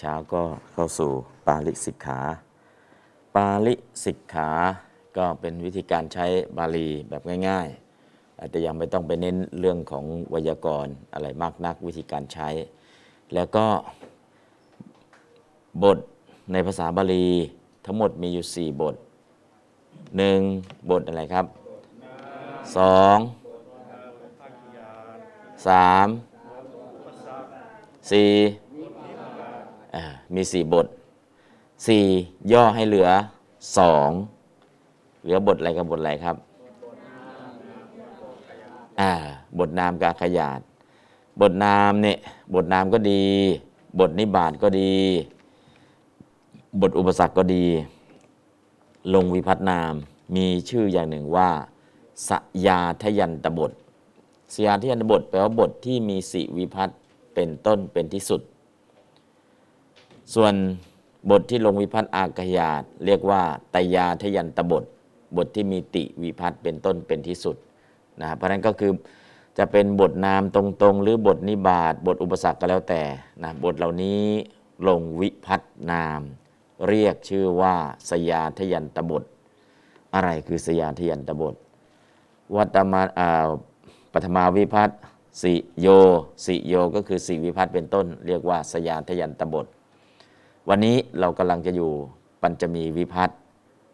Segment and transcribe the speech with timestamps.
[0.00, 1.12] เช้าก็เข้าสู่
[1.46, 2.20] ปาลิสิกขา
[3.36, 4.50] ปาลิสิกขา
[5.16, 6.26] ก็เป็นวิธีการใช้
[6.58, 7.68] บาลีแบบง่าย
[8.04, 12.48] ๆ อาจจะยังไม่ต้องไปเน้นเรื่องของไวยากรณ์อะไรมากนักวิธีการใช้
[13.34, 13.66] แล้วก็
[15.82, 15.98] บท
[16.52, 17.26] ในภาษาบาลี
[17.84, 18.94] ทั้งหมดมีอยู่ 4 บท
[20.12, 20.90] 1.
[20.90, 21.46] บทอะไรครับ
[22.76, 22.78] 2
[25.66, 25.70] 3
[28.10, 28.28] 4อ่
[30.34, 30.86] มีสี่บท
[31.86, 32.04] สี่
[32.52, 33.08] ย่อให้เหลือ
[33.78, 34.10] สอง
[35.22, 36.36] เหลือบทอะไรกับบทอะไรครับ
[39.58, 40.60] บทนามกาขยาด
[41.40, 42.18] บทนามเนี่ย
[42.54, 43.22] บทนามก็ดี
[43.98, 44.92] บทนิบาตก็ดี
[46.80, 47.64] บทอุปสรรคก็ดี
[49.14, 49.92] ลงวิพัฒนาม
[50.36, 51.50] มีชื่ออย่างหนึ่งว่า
[52.28, 52.30] ส
[52.66, 53.72] ยาทยันตบท
[54.54, 56.98] สยาทยันตบทแปลว่าบทที่มีสิวิพัฒน์
[57.34, 58.40] เป็นต้นเป็นที่สุด
[60.34, 60.54] ส่วน
[61.30, 63.42] บทที่ลงวิพัฒน์อากยาตเรียกว่า
[63.74, 64.84] ตยาทยันตบท
[65.36, 67.56] บทที่มีติวิพัฒน์เป็นต้นเป็นที่สุด
[68.20, 68.92] นะเพราะนั้นก็คือ
[69.58, 73.02] จะเป็นบทนามตรงๆ หรือบทนิบาตบทอุปสรรคก็แล้วแต่
[73.42, 74.22] นะบทเหล่านี้
[74.88, 75.60] ลงวิพัฒ
[75.90, 76.20] นาม
[76.88, 77.74] เรียกชื่อว่า
[78.10, 79.24] สยาทยันตบท
[80.14, 81.54] อะไรคือสยาทยันตบท
[82.56, 83.02] วัตมา
[84.12, 84.90] ปฐมาวิพัฒ
[85.42, 85.86] สิโย
[86.44, 89.66] สิโยก็คือสิวิพัฒน์เป็นต้น เรียกว่าสยาทยันตบท
[90.68, 91.90] วันนี้เรากำลังจะอยู่
[92.42, 93.38] ปัญจมีวิพัฒน์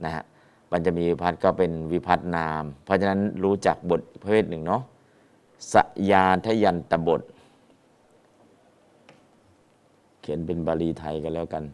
[0.04, 0.24] นะฮะ
[0.70, 4.82] ปัญจมีวิพัฒน์ก็เป็นวิพัฒนาม เพราะฉะนั้นรู้จักบทประเภทหนึ่งเนาะ
[5.72, 5.74] ส
[6.10, 7.22] ยาทยันตบท
[10.20, 11.64] เขียนเป็นบาลีไทยกันแล้วกัน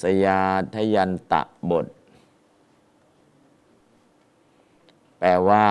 [0.00, 0.40] สยา
[0.74, 1.86] ทยันตะบท
[5.18, 5.64] แปลว่า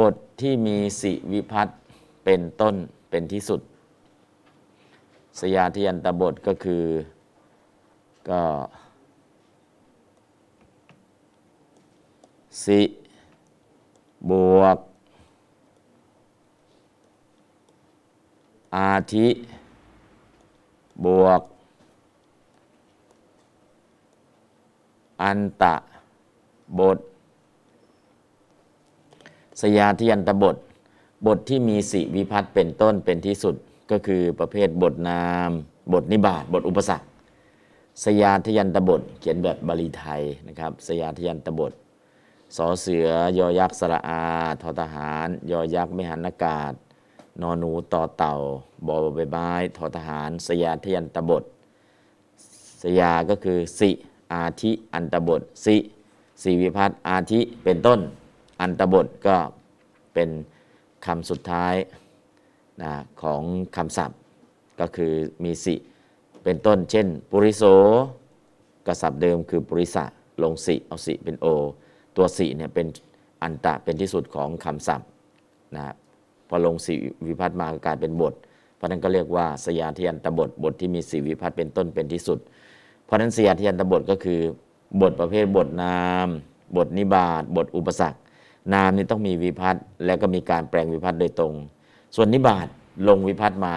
[0.00, 1.78] บทที่มีสิวิพัฒน์
[2.24, 2.74] เป็นต้น
[3.10, 3.60] เป็นที่สุด
[5.40, 6.84] สยาทยันตบทก็คือ
[8.28, 8.42] ก็
[12.64, 12.80] สิ
[14.30, 14.78] บวก
[18.76, 19.28] อาทิ
[21.04, 21.42] บวก
[25.22, 25.74] อันตะ
[26.78, 26.98] บท
[29.60, 30.56] สยาทยันตบท
[31.26, 33.56] บทที่มีสิวิพัฒน์เป็นต้นเป็นที่สุด
[33.90, 35.50] ก็คือประเภทบทนาม
[35.92, 37.06] บทนิบาตบทอุปสรรค
[38.04, 41.72] สยาทยันตบท เขียนแบบบาลีไทยนะครับ สยาทยันตบท
[42.56, 44.22] สอเสือยอยักษ์สระอา
[44.62, 46.72] ทอทหาร ยอยักษ์ไม่หันอากาศ
[47.40, 48.34] นอหนูต่อเต่า
[48.86, 51.44] บอใบไม้ทอทหาร สยาทยันตบท
[52.82, 53.90] สยาก็คือสิ
[54.32, 55.76] อาทิอันตบทสิ
[56.42, 58.00] สีวิพัฒน์อาทิเป็นต้น
[58.60, 59.36] อันตบทก็
[60.14, 60.28] เป็น
[61.06, 61.74] คำสุดท้าย
[62.82, 63.42] นะของ
[63.76, 64.18] คำศัพท์
[64.80, 65.12] ก็คือ
[65.44, 65.74] มีสิ
[66.44, 67.64] เป็นต้น เช่น ปุริโส
[68.86, 70.04] กศัพท์เดิมคือปุริสะ
[70.42, 71.46] ลงสิเอาสิเป็นโอ
[72.16, 72.86] ตัวสิเนี่ยเป็น
[73.42, 75.08] อันตะเป็นที่สุดของคำศัพท์
[75.76, 75.94] นะ
[76.48, 76.94] พอลงสิ
[77.26, 78.34] วิพัฒน์มาก็กลายเป็นบท
[78.76, 82.38] เพราะนั้นก็เรียกว่าสยาทยันตบทบทที่มีสิวิพัฒน์เป็นต้นเป็นที่สุด
[83.04, 84.40] เพราะนั้นสยาทยันตบทก็คือ
[85.00, 86.28] บทประเภทบทนาม
[86.76, 88.20] บทนิบาตบทอุปสรรค
[88.74, 91.54] นามนี่ต้องมีวิพัฒน์แล้วก็มีการแปลงวิพัฒน์โดยตรง
[92.14, 92.68] ส่วนนิบาต
[93.08, 93.76] ลงวิพัฒน์มา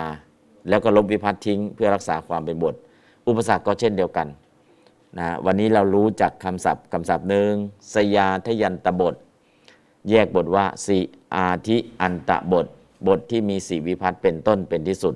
[0.70, 2.76] แล้วก็ลบวิพัฒน์ทิ้ง เพื่อรักษาความเป็นบท
[3.28, 4.28] อุปสรรคก็เช่นเดียวกัน
[5.18, 7.52] นะวันนี้เรารู้จักคำศัพท์คำศัพท์หนึ่ง
[7.94, 9.16] สยาทยันตบท
[10.10, 10.98] แยกบทว่าสิ
[11.36, 12.66] อาทิอันตะบท
[13.08, 15.16] บทที่มีสีวิพัฒน์เป็นต้นเป็นที่สุด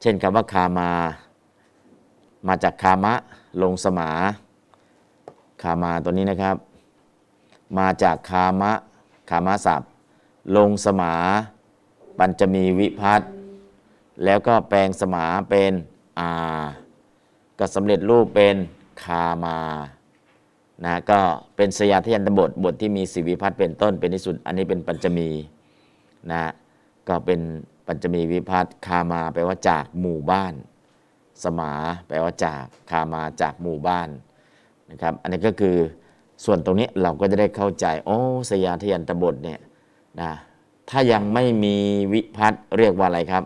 [0.00, 0.90] เช่นคำว่าคามา
[2.48, 3.14] มาจากคามะ
[3.62, 4.10] ลงสมา
[5.62, 6.56] คามาตัวนี้นะครับ
[7.78, 8.72] มาจากคามะ
[9.30, 9.90] คามะศัพท์
[10.56, 11.14] ลงสมา
[12.18, 13.30] ปัญจมีวิพัฒน์
[14.24, 15.72] แล้วก็แปลงสมาเป็น
[16.18, 16.30] อา
[17.58, 18.56] ก็สำเร็จรูปเป็น
[19.02, 19.58] คามา
[20.84, 21.20] นะก็
[21.56, 25.28] เป็นสยาทยันตบทบทที่มีสีวิพัฒน์เป็นต้นเป็นที่สุด อันนี้เป็นปัญจมี
[26.30, 26.42] นะ
[27.08, 27.40] ก็เป็น
[27.86, 30.54] ปัญจมีวิพัฒน์คามาแปลว่าจากหมู่บ้าน
[31.44, 31.72] สมา
[32.06, 34.08] แปลว่าจากคามาจากหมู่บ้าน
[34.90, 35.76] นะครับ อันนี้ก็คือ
[36.44, 38.18] ส่วนตรงนี้เราก็จะได้เข้าใจโอ้
[38.50, 39.60] สยามทยันตบทเนี่ย
[40.20, 40.32] นะ
[40.90, 41.76] ถ้ายังไม่มี
[42.12, 43.44] วิพัฒน์เรียกว่าอะไรครับ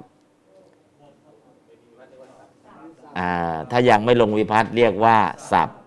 [3.70, 5.16] ถ้ายังไม่ลงวิพัฒน์เรียกว่า
[5.52, 5.78] ศัพท์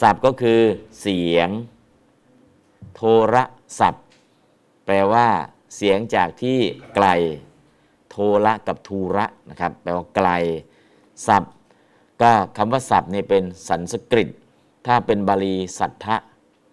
[0.00, 0.60] ศัพท์ก็คือ
[1.00, 1.48] เสียง
[2.96, 3.02] โท
[3.34, 3.36] ร
[3.80, 4.04] ศัพท์
[4.86, 5.26] แปลว่า
[5.76, 6.58] เสียงจากที่
[6.94, 7.06] ไกล
[8.10, 10.28] โทระกับทูระนะครับแปลว่าไกล
[11.26, 11.54] ศัพท์
[12.22, 14.28] ก็คำว่าศัพท์นี่เป็นสันสกฤต
[14.86, 16.16] ถ้าเป็นบาลีสัทธะ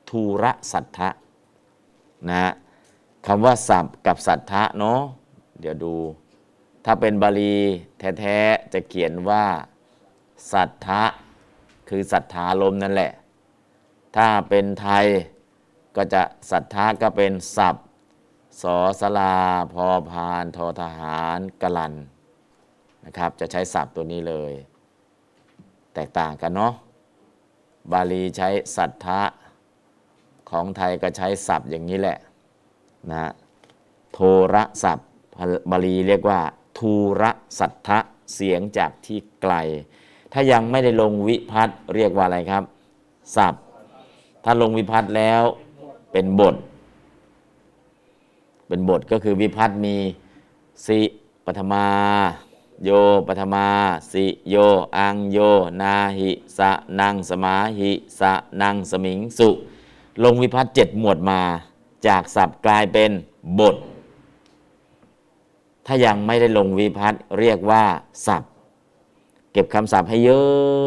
[0.10, 1.10] ทูระสัทธะ
[2.30, 2.52] นะฮะ
[3.28, 5.02] คำว่าศัพท์กับสัทธะเนาะ
[5.60, 5.96] เดี๋ยวดู
[6.86, 7.56] ถ้าเป็นบาลี
[8.00, 9.46] แท้ๆจะเขียนว่า
[10.52, 11.04] สัทธะ
[11.90, 13.12] คือศรัทธาลมนั่นแหละ
[14.16, 15.06] ถ้าเป็นไทย
[15.96, 17.86] ก็จะสัทธะก็เป็นศัพท์
[18.62, 19.38] สอสลา
[19.74, 21.94] พอพานทอทหารกลัน
[23.06, 24.54] นะครับ จะใช้ศัพท์ตัวนี้เลย
[25.94, 26.74] แตกต่างกันเนาะ
[27.92, 29.22] บาลีใช้สัทธะ
[30.50, 32.18] ของไทยก็ใช้ศัพท์อย่างนี้แหละ
[33.12, 33.26] นะ
[34.14, 34.22] โท
[34.54, 35.08] รศัพท์
[35.72, 36.40] บาลีเรียกว่า
[36.78, 38.00] ทูระสัทธะ
[38.34, 39.54] เสียงจากที่ไกล
[40.34, 42.64] ถ้ายังไม่ได้ลงวิพัฒน์เรียกว่าอะไรครับ
[43.36, 43.64] ศัพท์
[44.44, 45.42] ถ้าลงวิพัฒน์แล้ว
[46.12, 46.56] เป็นบท
[48.68, 49.98] เป็นบทก็คือวิพัฒนมี
[50.88, 51.00] สิ
[51.46, 51.88] ปฐมา
[52.84, 52.90] โย
[53.28, 53.68] ปฐมา
[54.12, 54.56] สิโย
[54.98, 55.38] อังโย
[55.82, 59.50] นาหิสะนังสมาหิสะนังสมิงสุ
[60.24, 61.42] ลงวิพัฒน์เจ็ดหมวดมา
[62.08, 63.12] จากศัพท์กลายเป็น
[63.60, 63.76] บท
[65.86, 67.84] ถ้ายังไม่ได้ลงวิพัฒน์เรียกว่า
[68.28, 68.52] ศัพท์
[69.54, 70.42] เก็บคำศัพท์ให้เยอ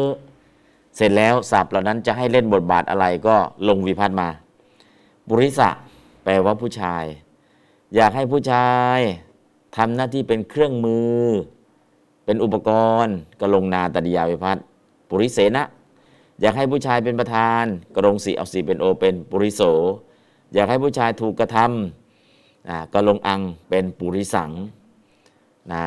[0.05, 0.09] ะ
[0.95, 3.35] เสร็จแล้วศัพท์เหล่านั้นจะให้เล่นบทบาทอะไรก็
[3.67, 4.29] ลงวิพัฒน์มา
[5.29, 5.69] บุริสะ
[6.23, 7.03] แปลว่าผู้ชาย
[7.95, 8.99] อยากให้ผู้ชาย
[9.77, 11.21] ทำหน้าที่เป็นเครื่องมือ
[12.25, 12.69] เป็นอุปก
[13.03, 14.63] รณ์ก็ลงนาตดิยาวิพัฒน์
[15.09, 15.63] ปุริเสนะ
[16.41, 17.63] อยากให้ผู้ชายเป็นประธาน
[17.93, 19.61] ก็ลงสีเอาสีเป็นโอเป็นปุริโส
[20.53, 24.51] อยากให้ผู้ชายถูกกระทำอ่าก็ลงอังเป็นปุริสัง
[25.71, 25.83] นะ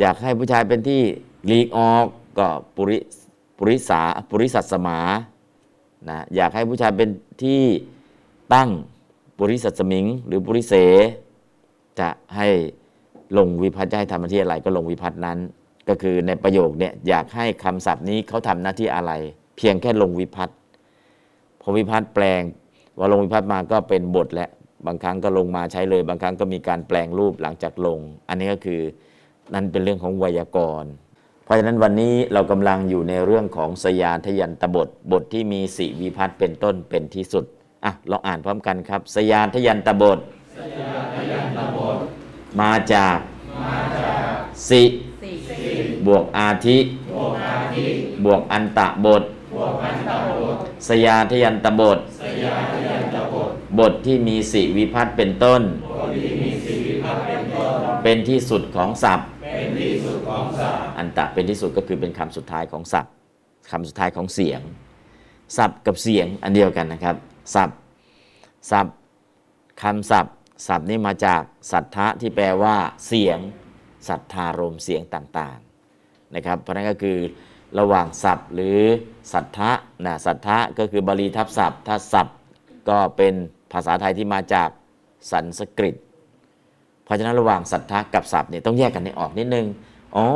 [0.00, 1.02] อยากให้ผู้ชายเป็นที่
[1.46, 2.06] หลีกออก
[2.38, 2.98] ก็ปุริ
[3.56, 4.98] ปุริสาปุริสัตสมา
[6.08, 7.08] นะอยากให้ผู้ชายเป็น
[7.42, 7.62] ที่
[8.54, 8.70] ตั้ง
[9.38, 10.74] ปุริสัตสมิง หรือปุริเส
[12.00, 12.48] จะให้
[13.38, 15.38] ลงวิพัฒน์จะให้ทำหน้าที่อะไรก็ลงวิพัฒน์นั้น
[15.88, 19.12] ก็คือในประโยคเนี่ยอยากให้คำศัพท์นี้เขาทำหน้าที่อะไร
[19.56, 20.56] เพียงแค่ลงวิพัฒน์
[21.60, 22.42] พอวิพัฒน์แปลง
[22.98, 24.48] ว่าลงวิพัฒน์มาก็เป็นบทและ
[24.86, 27.98] บางครั้งก็ลงมาใช้เลย บางครั้งก็มีการแปลงรูปหลังจากลง
[28.28, 28.80] อันนี้ก็คือ
[29.54, 30.90] นั่นเป็นเรื่องของไวยากรณ์
[31.44, 37.44] เพราะฉะนั้นวันนี้เรากำลังอยู่ในเรื่องของสยานทยันตบท บทที่มีสิวิพัฒน์เป็นต้นเป็นที่สุด
[37.84, 40.18] อะลองอ่านพร้อมกันครับ สยานทยันตบท
[42.60, 43.16] มาจาก
[44.70, 44.82] สิ
[46.06, 46.78] บวกอาทิ
[48.24, 49.22] บวกอันตะบท
[50.88, 51.98] สยาทยันตบท
[53.78, 55.62] บทที่มีสิวิพัฒน์เป็นต้น
[58.02, 59.28] เป็นที่สุดของศัพท์
[60.98, 63.12] อันตะเป็นที่สุดก็คือเป็นคำสุดท้ายของศัพท์
[63.70, 64.60] คำสุดท้ายของเสียง
[65.56, 67.16] ศัพท์กับเสียงอันเดียวกันนะครับ
[67.54, 67.78] ศัพท์
[68.70, 68.96] ศัพท์
[69.82, 70.34] คำศัพท์
[70.66, 71.42] ศัพท์นี่มาจาก
[71.72, 73.38] สัทธะที่แปลว่า เสียง
[74.08, 77.18] สัทธารมณ์เสียงต่างๆ นะครับ เพราะนั้นก็คือ
[77.78, 78.80] ระหว่างศัพท์หรือ
[79.32, 79.70] สัทธะ
[80.04, 82.36] นะสัทธะก็คือบาลีทับศัพท์ถ้าศัพท์
[82.88, 83.34] ก็เป็น
[83.72, 84.68] ภาษาไทยที่มาจาก
[85.30, 85.94] สันสกฤต
[87.04, 89.66] เพราะฉะนั้นระหว่างสัทธะกับศัพท์เนี่ยต้องแยกกันให้ออกนิดนึง
[90.16, 90.26] อ๋อ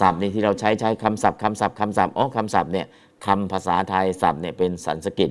[0.00, 2.86] ศัพท์นี่ที่เราใช้ใช้คำศัพท์คำศัพท์คำศัพท์อ๋อคำศัพท์เนี่ย
[3.26, 5.30] คำภาษาไทยศัพท์เนี่ยเป็นสันสกฤต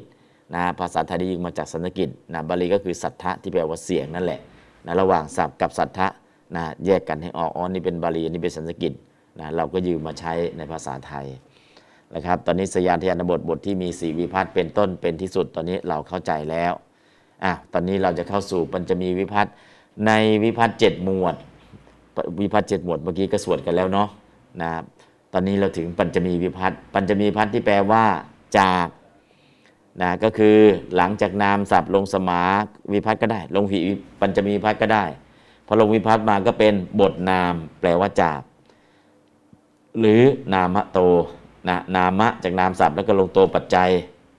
[0.55, 4.39] นะภาษาไทยได้ยิงมาจากสันสกฤตนะบาลีก็คือสัทธะที่แปลว่าเสียงนั่นแหละ
[4.85, 6.07] นะระหว่างศัพท์กับสัทธะ
[6.55, 8.93] นะแยกกันให้ออกอ๋อนี่เป็นบาลีอันนี่เป็นสันสกฤต
[9.39, 11.25] นะเราก็ยืมมาใช้ในภาษาไทย
[12.15, 16.73] นะครับ ตอนนี้สยานทยานบทบทที่มีสีวิพัฒน์เป็นต้นเป็นที่สุดตอนนี้เราเข้าใจแล้ว
[17.43, 19.53] อะตอนนี้เราจะเข้าสู่ปัญจมีวิพัฒน์
[20.07, 20.11] ใน
[20.43, 21.35] วิพัฒน์เจ็ดหมวด
[22.41, 24.07] วิพัฒน์เจ็ดหมวดเมื่อกี้ก็สวดกันแล้วเนาะ
[24.61, 24.83] นะครับ
[25.33, 28.05] ตอนนี้เราถึงปัญจมีวิพัฒน์ปัญจมีวิพัฒน์ที่แปลว่า
[28.59, 28.87] จาก
[30.01, 30.57] นะก็คือ
[30.95, 32.41] หลังจากนามศัพท์ลงสมา
[32.93, 33.79] วิพัฒน์ก็ได้ ลงหี
[34.21, 35.05] ปัญจมีวิพัฒน์ก็ได้
[35.67, 38.41] พอลงวิพัฒน์มาก็เป็นบทนามแปลว่าจาก
[39.99, 40.21] หรือ
[40.53, 40.99] นามโต
[41.67, 43.89] นะนามะจากนามศัพท์แล้วก็ลงโตปัจจัย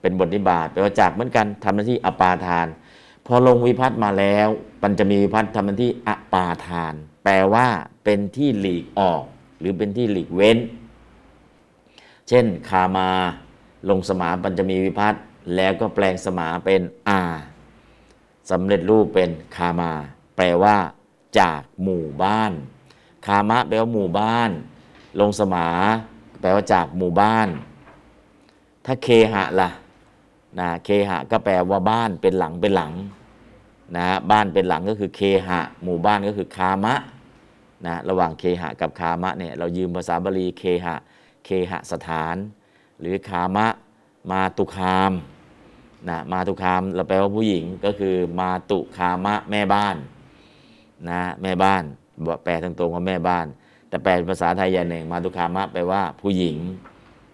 [0.01, 2.67] เป็นบทนิบาตแปลว่าจากเหมือนกันทำหน้าที่อปาทาน
[3.25, 4.47] พอลงวิพัฒน์มาแล้ว
[4.81, 7.67] ปัญจมีวิพัฒน์ทำหน้าที่อปาทาน แปลว่า
[8.03, 9.23] เป็นที่หลีกออก
[9.59, 10.57] หรือเป็นที่หลีกเว้น
[12.27, 13.09] เช่นคามา
[13.89, 15.21] ลงสมาปัญจมีวิพัฒน์
[15.55, 17.21] แล้วก็แปลงสมาเป็นอา
[18.51, 19.91] สำเร็จรูปเป็นคามา
[20.37, 20.75] แปลว่า
[21.39, 22.51] จากหมู่บ้าน
[23.25, 24.49] คามะแปลว่าหมู่บ้าน
[25.19, 25.67] ลงสมา
[26.41, 27.47] แปลว่าจากหมู่บ้าน
[28.85, 29.69] ถ้าเคหะล่ะ
[30.59, 32.91] นะเคหะก็แปลว่าบ้านเป็นหลังเป็นหลัง
[33.97, 36.95] นะบ้านเป็นหลังก็คือเคหะ หมู่บ้านก็คือคามะ
[37.85, 40.95] นะระหว่างเคหะกับคามะเนี่ยเรายืมภาษาบาลีเคหะ
[41.45, 42.35] เคหะสถาน
[42.99, 43.67] หรือคามะ
[44.31, 45.11] มาตุคาม
[46.09, 49.95] นะมาตุคามเราแปลว่าผู้หญิงก็คือมาตุคามะแม่บ้าน
[51.09, 51.83] นะแม่บ้าน
[52.43, 53.45] แปลตรงๆว่าแม่บ้าน
[53.91, 56.57] แต่แปลเป็นภาษาไทยอย่างหนึ่ง มาตุคามะแปลว่าผู้หญิง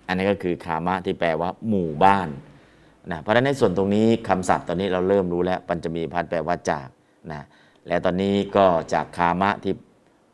[0.07, 2.27] อันนี้ก็คือคามะที่แปลว่าหมู่บ้าน
[3.11, 6.87] นะเพราะฉะนั้นในส่วนตรงนี้คำศัพท์ตอนนี้เราเริ่มรู้แล้ว ปัญจมีพัฒน์แปลว่าจาก
[7.31, 7.41] นะ
[7.87, 9.73] และตอนนี้ก็จากคามะที่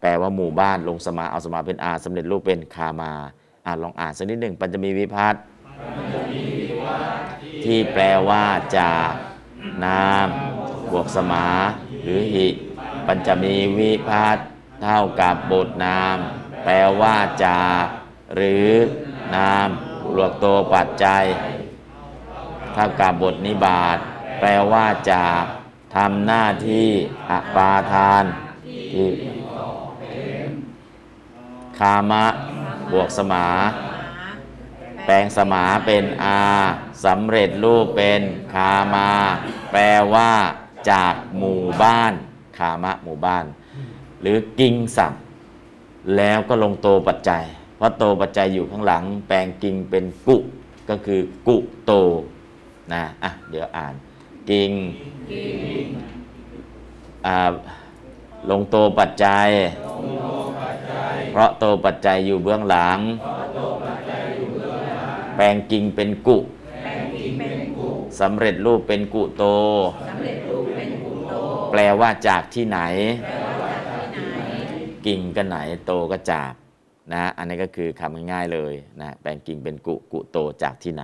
[0.01, 3.11] แปลว่าหมู่บ้านลงสมาเอาสมาเป็นอาสำเร็จรูปเป็นคามา
[3.65, 5.41] อ่าลองอ่านสักนิดหนึ่งปัญจมีวิพัฒน์
[7.63, 8.45] ที่แปลว่า
[8.77, 9.11] จาก
[9.83, 10.27] นาม
[10.91, 11.45] บวกสมา
[12.01, 12.47] หรือหิ
[13.07, 14.45] ปัญจมีวิพัฒน์
[14.83, 16.17] เท่ากับบทนาม
[16.63, 17.85] แปลว่าจาก
[18.35, 18.67] หรือ
[19.35, 19.67] นาม
[20.15, 21.23] บวกตัวปัจจัย
[22.73, 23.97] เท่ากับบทนิบาต
[24.39, 25.41] แปลว่าจาก
[25.95, 26.87] ทำหน้าที่
[27.29, 28.23] อปาทาน
[28.93, 29.09] ที่
[31.79, 32.25] คามะ
[32.91, 33.47] บวกสมา
[35.05, 36.41] แปลงสมาเป็นอา
[37.05, 38.21] สำเร็จรูปเป็น
[38.53, 39.09] คามา
[39.71, 39.81] แปล
[40.13, 40.31] ว่า
[40.91, 42.13] จากหมู่บ้าน
[42.57, 43.45] คามะหมู่บ้าน
[44.23, 45.21] หรือกิงศัพท์
[46.17, 47.43] แล้วก็ลงโตปัจจัย
[47.77, 50.37] เพราะโตปัจจัยอยู่ข้างหลัง แปลงกิงเป็นกุ
[50.89, 51.91] ก็คือกุโต
[52.93, 53.93] นะอะเดี๋ยวอ่าน
[54.49, 54.71] กิง
[57.25, 57.37] อ่า
[58.49, 59.49] ลงโตปัจจัย
[61.31, 62.99] เพราะโตปัจจัยอยู่เบื้องหลัง
[65.35, 66.37] แปลงกิงเป็นกุ
[68.19, 69.43] สำเร็จรูปเป็นกุโต
[71.71, 72.79] แปลว่าจากที่ไหน
[75.05, 76.53] กิ่งก็ไหนโตก็จาก
[77.13, 81.03] นะอันนี้ก็คือคำง่ายๆเลยนะแปลงกิ่งเป็นกุกุโตจากที่ไหน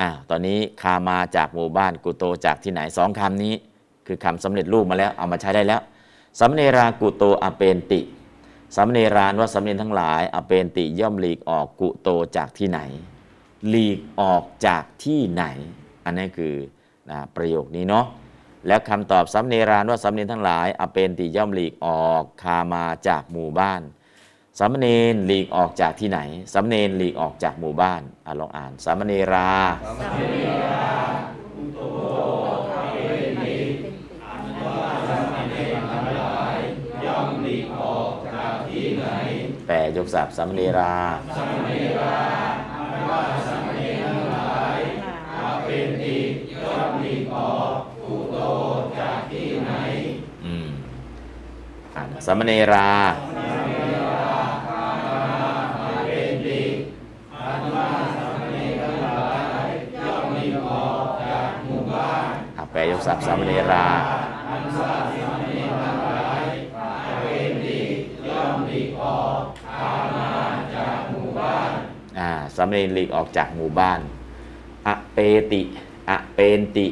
[0.00, 3.54] อ่าตอนนี้คามาจากหมู่บ้านกุโตจากที่ไหนสองคำนี้
[4.06, 5.80] คือคำสำเร็จรูปมาแล้วเอามาใช้ได้แล้ว
[6.40, 8.00] สำเนรากุโตอเปนติ
[8.76, 12.80] สำเนรานว่าสำเนรทั้งหลายอเปนติย่อมหลีกออกกุโตจากที่ไหน
[13.68, 15.44] หลีกออกจากที่ไหน
[16.04, 16.54] อันนี้คือ
[17.10, 18.06] นะประโยคนี้เนาะ
[18.66, 23.82] แล้วคำตอบสำเนรานว่าสำเนรทั้งหลายอเป็นติย่อมหลีกออกคามาจากหมู่บ้าน
[24.58, 26.20] สามเณรหลีกออกจากที่ไหน
[26.52, 29.50] สามเณรหลีกออกจากหมู่บ้านอะลองอ่านสามเณรา
[39.66, 40.94] แปลยกศัพท์สามเณรา
[43.50, 43.55] อื
[52.24, 52.90] สมเณรา
[62.72, 74.00] แปลยกศัพท์สามเณราาสามเณรหลีกออกจากหมู่บ้าน
[74.86, 75.18] อเป
[75.52, 75.62] ติ
[76.10, 76.86] อเปนติ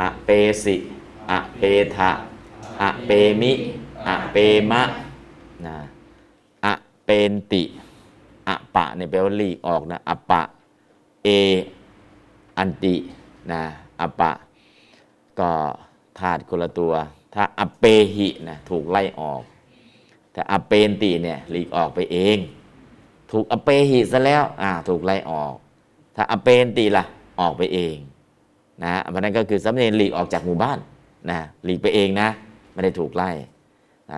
[0.00, 0.28] อเป
[0.64, 0.76] สิ
[1.30, 1.62] อเป
[1.96, 2.10] ทะ
[2.82, 3.10] อเป
[3.40, 3.52] มิ
[4.06, 4.36] อเป
[4.70, 4.82] มะ
[5.66, 5.76] นะ
[6.64, 6.66] อ
[7.04, 7.62] เปนติ
[8.48, 10.42] อปะเนี่ยแปลว่าหลีกออกนะอปะ
[11.24, 11.28] เอ
[12.58, 12.96] อันติ
[13.52, 13.62] นะ
[14.00, 14.32] อปะ
[15.40, 15.50] ก็
[16.18, 16.92] ธาตุคนละตัว
[17.34, 17.84] ถ้าอเป
[18.16, 19.42] หินะถูกไล่ออก
[20.32, 22.38] แต่อเปนติเนี่ยหลีกออกไปเอง
[23.30, 25.54] ถูกอเปหิซะแล้วอ่าถูกไล่ออก
[26.16, 27.04] ถ้าอเปนติล่ะ
[27.40, 27.96] ออกไปเอง
[28.84, 30.78] นะเพราะนั้นก็คือสำเนียงหลีกออกจากหมู่บ้าน
[31.30, 32.28] นะหลีกไปเองนะ
[32.72, 33.30] ไม่ได้ถูกไล่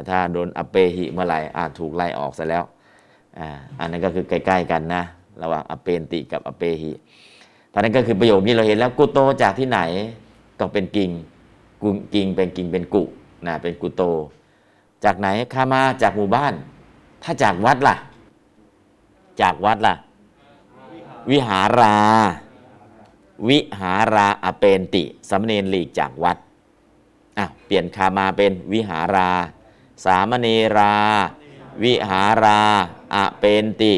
[0.08, 1.40] ถ้าโดนอเปหิเมื่อไหร่
[1.78, 2.64] ถูกไล่ออกซะแล้ว
[3.80, 5.02] อันนั้นก็คือใกล้ๆกันนะ
[5.42, 6.92] ระหว่างอเปนติกับอเปหิ
[7.72, 9.80] ตอนนั้นก็คือประโยคนี้เราเห็นแล้วกุโตจากที่ไหน
[10.60, 11.10] ก็เป็นกิง
[11.82, 13.02] กุกิงเป็นกิงเป็นกุ
[13.46, 14.02] นะเป็นกุโต
[15.04, 16.54] จากไหนคามาจากหมู่บ้าน
[17.22, 17.96] ถ้าจากวัดล่ะ
[19.40, 19.94] จากวัดล่ะ
[21.30, 21.96] วิหารา
[23.48, 26.36] วิหาราอเปนติสามเณรหลีกจากวัด
[27.38, 29.30] อะเปลี่ยนคามาเป็นวิหารา
[30.04, 30.94] สามเณรา
[31.82, 32.60] วิหารา
[33.14, 33.94] อเปนติ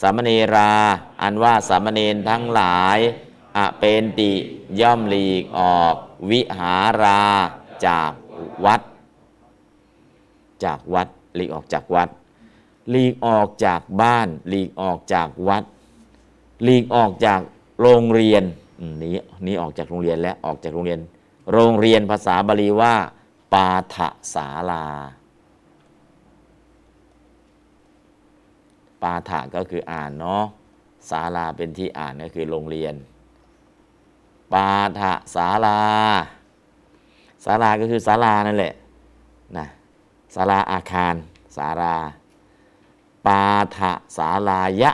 [0.00, 0.70] สามเณรา
[1.22, 2.98] อันว่าสามเณรทั้งหลาย
[3.58, 4.32] อเปนติ
[4.80, 5.94] ย่อมหลีกออก
[6.30, 7.22] วิหารา
[7.86, 8.12] จาก
[8.64, 8.80] วัด
[10.64, 12.08] จากวัดหลีกออกจากวัด
[12.90, 15.64] หลีกออกจากบ้านหลีกออกจากวัด
[16.64, 17.40] หลีกออกจาก
[17.80, 18.42] โรงเรียน
[19.02, 21.00] นี้นี้ออกจากโรงเรียนและออกจากโรงเรียน
[21.52, 22.94] โรงเรียนภาษาบาลีว่า
[23.52, 23.96] ปาฐ
[24.34, 24.84] ศาลา
[29.02, 30.44] ปาฐะก็คืออ่านเนาะ
[31.10, 32.94] ศาลาเป็นที่อ่านก็คือโรงเรียน
[34.52, 35.80] ปาฐะศาลา
[37.44, 38.74] ศาลาก็คือศาลานั่นแหละ
[39.56, 39.66] นะ
[40.34, 41.14] ศาลาอาคาร
[41.56, 41.96] ศาลา
[43.26, 43.42] ปา
[43.76, 44.90] ฐะศาลายะ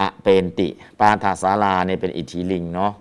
[0.00, 0.68] อะเป็นติ
[1.00, 2.92] ปาฐะศาลาเนี่ยเป็นอิทธิลิงเนาะ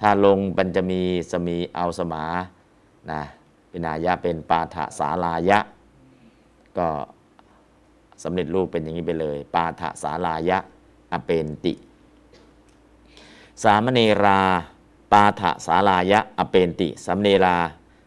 [0.00, 2.24] ถ้าลงมันจะมีสมีเอาสมา
[3.10, 3.22] นะ
[3.70, 5.58] เป็นอายะเป็นปาฐะศาลายะ
[6.78, 6.88] ก็
[8.22, 10.58] สำเร็จรูปเป็นอย่างนี้ไปเลย ปาฐะศาลายะ
[11.12, 11.72] อเปนติ
[13.62, 14.40] สามเณรา
[15.12, 17.56] ปาฐะศาลายะอเปนติสามเณรา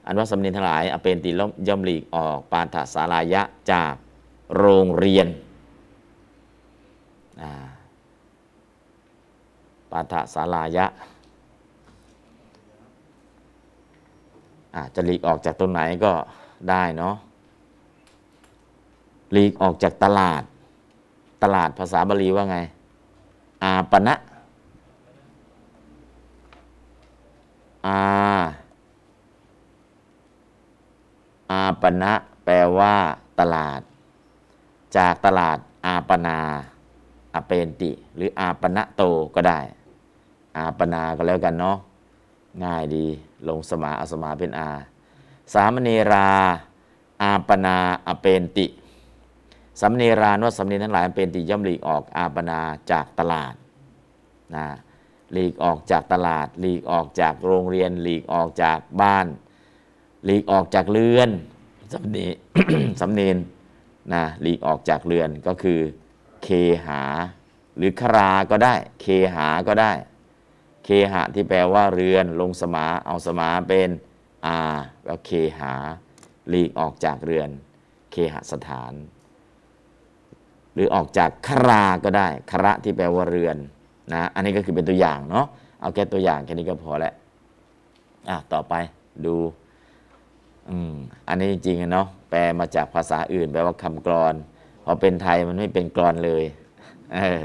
[0.05, 3.93] อันว่าสำเนรทั้งหลายอเปนติล้มย่อมหลีกออก ปาฐะศาลายะจาก
[4.57, 7.51] โรงเรียนา
[9.91, 16.13] ปาฐะศาลายะาจะหลีกออกจากตรงไหนก็
[16.69, 17.15] ได้เนาะ
[19.31, 20.41] หลีกออกจากตลาด
[21.43, 22.57] ตลาดภาษาบาลีว่าไง
[23.63, 24.15] อาปณะ
[27.87, 27.99] อา
[31.51, 32.13] อาปณะ
[32.45, 32.95] แปลว่า
[33.39, 33.79] ตลาด
[34.97, 36.39] จากตลาดอาปนา
[37.33, 39.03] อาเปนติ หรืออาปณะโต
[39.35, 39.59] ก็ได้
[40.57, 41.77] อาปนาก็แล้วกันเนาะ
[42.63, 43.05] ง่ายดี
[43.47, 44.69] ลงสมาอสมาเป็นอา
[45.53, 46.29] สามเณรา
[47.21, 48.65] อาปนาอเปนติ
[49.81, 53.53] สำเนรานว่าสำเนรทั้งหลายเป็นติย่อมหลีกออกอาปนาจากตลาด
[54.55, 54.67] นะ
[55.33, 59.27] หลีกออกจากตลาด หลีกออกจากโรงเรียน หลีกออกจากบ้าน
[60.25, 61.29] หลีกออกจากเรือน
[61.93, 62.17] สำเน
[63.01, 63.37] สำเนร
[64.13, 65.79] นะหลีกออกจากเรือนก็คือ
[66.43, 66.47] เค
[66.85, 67.01] หา
[67.77, 69.05] หรือคราก็ได้ เค
[69.35, 69.91] หาก็ได้
[70.85, 73.89] เคหะที่แปลว่าเรือนลงสมาเอาสมาเป็น
[74.45, 74.57] อา
[75.07, 75.73] ก็เคหา
[76.49, 77.49] หลีกออกจากเรือน
[78.11, 78.93] เคหสถาน
[80.73, 83.57] หรือออกจากคราก็ได้คระที่แปลว่าเรือน
[84.13, 85.45] นะอันนี้ก็คือเป็นตัวอย่างเนาะ
[85.81, 87.13] เอาแค่ตัวอย่างแค่นี้ก็พอแล้ว
[88.29, 88.73] อะต่อไป
[89.25, 89.35] ดู
[90.69, 90.93] อืม
[91.27, 94.33] อันนี้จริงๆเนาะแปลมาจากภาษาอื่น แปลว่าคำกรอน
[94.83, 96.43] พอเป็นไทยมันไม่เป็นกรอนเลย
[97.15, 97.43] เออ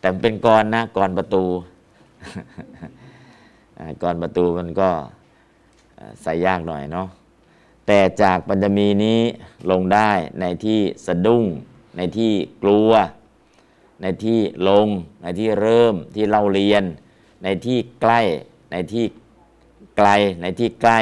[0.00, 1.44] แต่เป็นกรอนนะกรอนประตู
[4.02, 4.90] กรอนประตูมันก็
[6.22, 7.08] ใส่ยากหน่อยเนาะ
[7.86, 9.20] แต่จากปัญจมีนี้
[9.70, 11.44] ลงได้ในที่สะดุ้ง
[11.96, 12.90] ในที่กลัว
[14.02, 14.88] ในที่ลง
[15.22, 16.84] ในที่เริ่มที่เล่าเรียน
[17.42, 18.20] ในที่ใกล้
[18.72, 19.04] ในที่
[19.96, 20.08] ไกล
[20.40, 21.00] ในที่ใกล้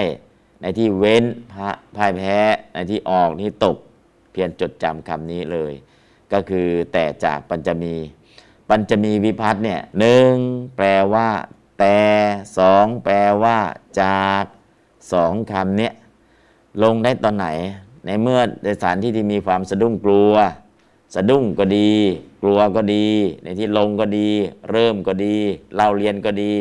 [0.62, 2.38] ในที่เว้นพะพ่ายแพ้
[2.74, 3.76] ในที่ออกที่ตก
[4.30, 5.72] เพียรจดจำคำนี้เลย
[6.32, 7.94] ก็คือแต่จากปัญจมี
[8.68, 10.32] ปัญจมีวิพัฒน์เนี่ยหนึ่ง
[10.76, 11.28] แปลว่า
[11.80, 11.98] แต่
[12.58, 13.58] สองแปลว่า
[14.02, 14.44] จาก
[15.12, 15.92] สองคำเนี้ย
[16.82, 17.46] ลงได้ตอนไหน
[18.06, 20.32] ในเมื่อในสถานที่ที่มีความสะดุ้งกลัว
[21.14, 21.90] สะดุ้งก็ดี
[22.42, 23.06] กลัวก็ดี
[23.42, 24.28] ในที่ลงก็ดี
[24.70, 25.36] เริ่มก็ดี
[25.74, 26.52] เล่าเรียนก็ดี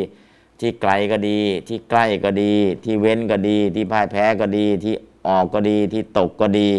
[0.60, 4.94] ที่ไกลก็ดี ที่ใกล้ก็ดี ที่เว้นก็ดี ที่พ่ายแพ้ก็ดี ที่
[5.28, 6.70] ออกก็ดี ที่ตกก็ดี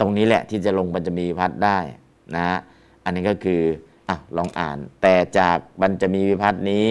[0.00, 1.78] ตรงนี้แหละที่จะลงปัญจมีวิพัฒน์ได้
[2.34, 2.58] นะฮะ
[3.04, 3.60] อันนี้ก็คือ
[4.08, 6.88] อะลองอ่าน แต่จากปัญจมีวิพัฒน์นี้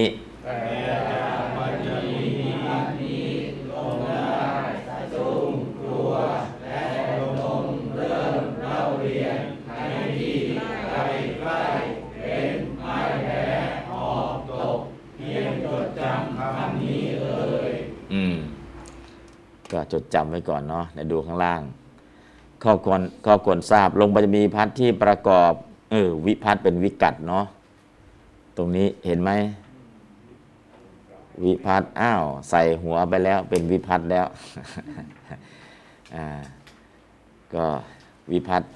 [19.71, 21.61] ก็จดจำไว้ก่อนเนาะในดูข้างล่าง
[22.63, 25.51] ข้อควรข้อควรทราบลงปัญจมีพัฒน์ที่ประกอบ
[25.91, 27.45] เออวิพัฒน์เป็นวิกัดเนาะ
[28.57, 29.31] ตรงนี้เห็นไหม
[31.43, 34.25] วิพัฒน์อ้าว ใส่หัวไปแล้วเป็นวิพัฒน์แล้ว
[36.15, 36.25] อ่า
[37.53, 37.65] ก็
[38.31, 38.69] วิพัฒน์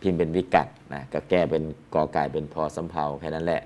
[0.00, 1.62] พิมพ์เป็นวิกัดนะก็แก้เป็น
[1.94, 3.62] กอไก่เป็นพอสำเพาแค่นั้นแหละ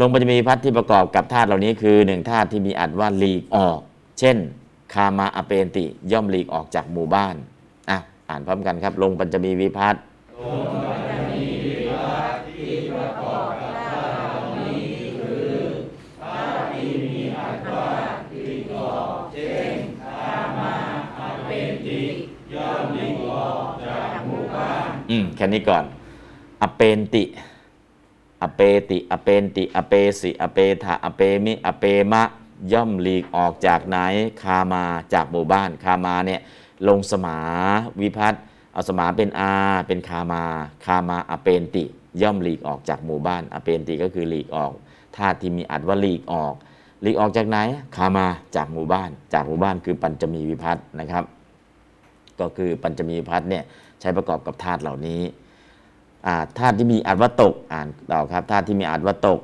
[0.00, 3.78] ลงปัญจมีพัฒน์ที่ประกอบกับธาตุเหล่านี้คือหนึ่งธาตุที่มีอัดว่าลีกออก
[4.18, 4.36] เช่น
[4.94, 7.34] คามาอเปนติ ย่อมหลีกออกจากหมู่บ้าน
[7.90, 10.02] อะ อ่านพร้อมกันครับ ลงปัญจมีวิพัฒน์
[25.10, 25.84] อืม แค่นี้ก่อน
[26.62, 27.24] อเปนติ
[28.42, 32.22] อเปติ อเปนติ อเปสิ อเปทะอเปมิ อเปมะ
[32.72, 33.98] ย่อมหลีกออกจากไหน
[34.42, 34.84] คามา
[35.14, 36.40] จากหมู่บ้านคามาเนี่ย
[36.88, 37.38] ลงสมา
[38.00, 39.52] วิพัฒน์เอาสมาเป็นอา
[39.86, 40.42] เป็นคามา
[40.84, 41.84] คามาอเปนติ
[42.22, 44.72] ย่อมหลีกออกจากหมู่บ้านอเปนติก็คือหลีกออก
[45.16, 46.54] ธาตุที่มีอัดว่าหลีกออก
[47.02, 47.58] หลีกออกจากไหน
[47.96, 51.24] คามาจากหมู่บ้าน จากหมู่บ้านคือปัญจมีวิพัฒน์นะครับ
[52.40, 53.64] ก็คือปัญจมีวิพัฒน์เนี่ย
[54.00, 55.22] ใช้ประกอบกับธาตุเหล่านี้
[56.58, 59.40] ธาตุที่มีอัดว่าตกอ่านต่อครับธาตุที่มีอัดว่าตก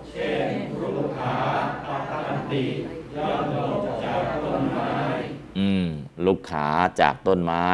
[0.00, 1.36] อื ช่นรูปขา
[1.86, 2.64] ตาตันติ
[3.16, 3.42] ย่อม
[6.26, 6.66] ลูกขา
[7.00, 7.66] จากต้นไม้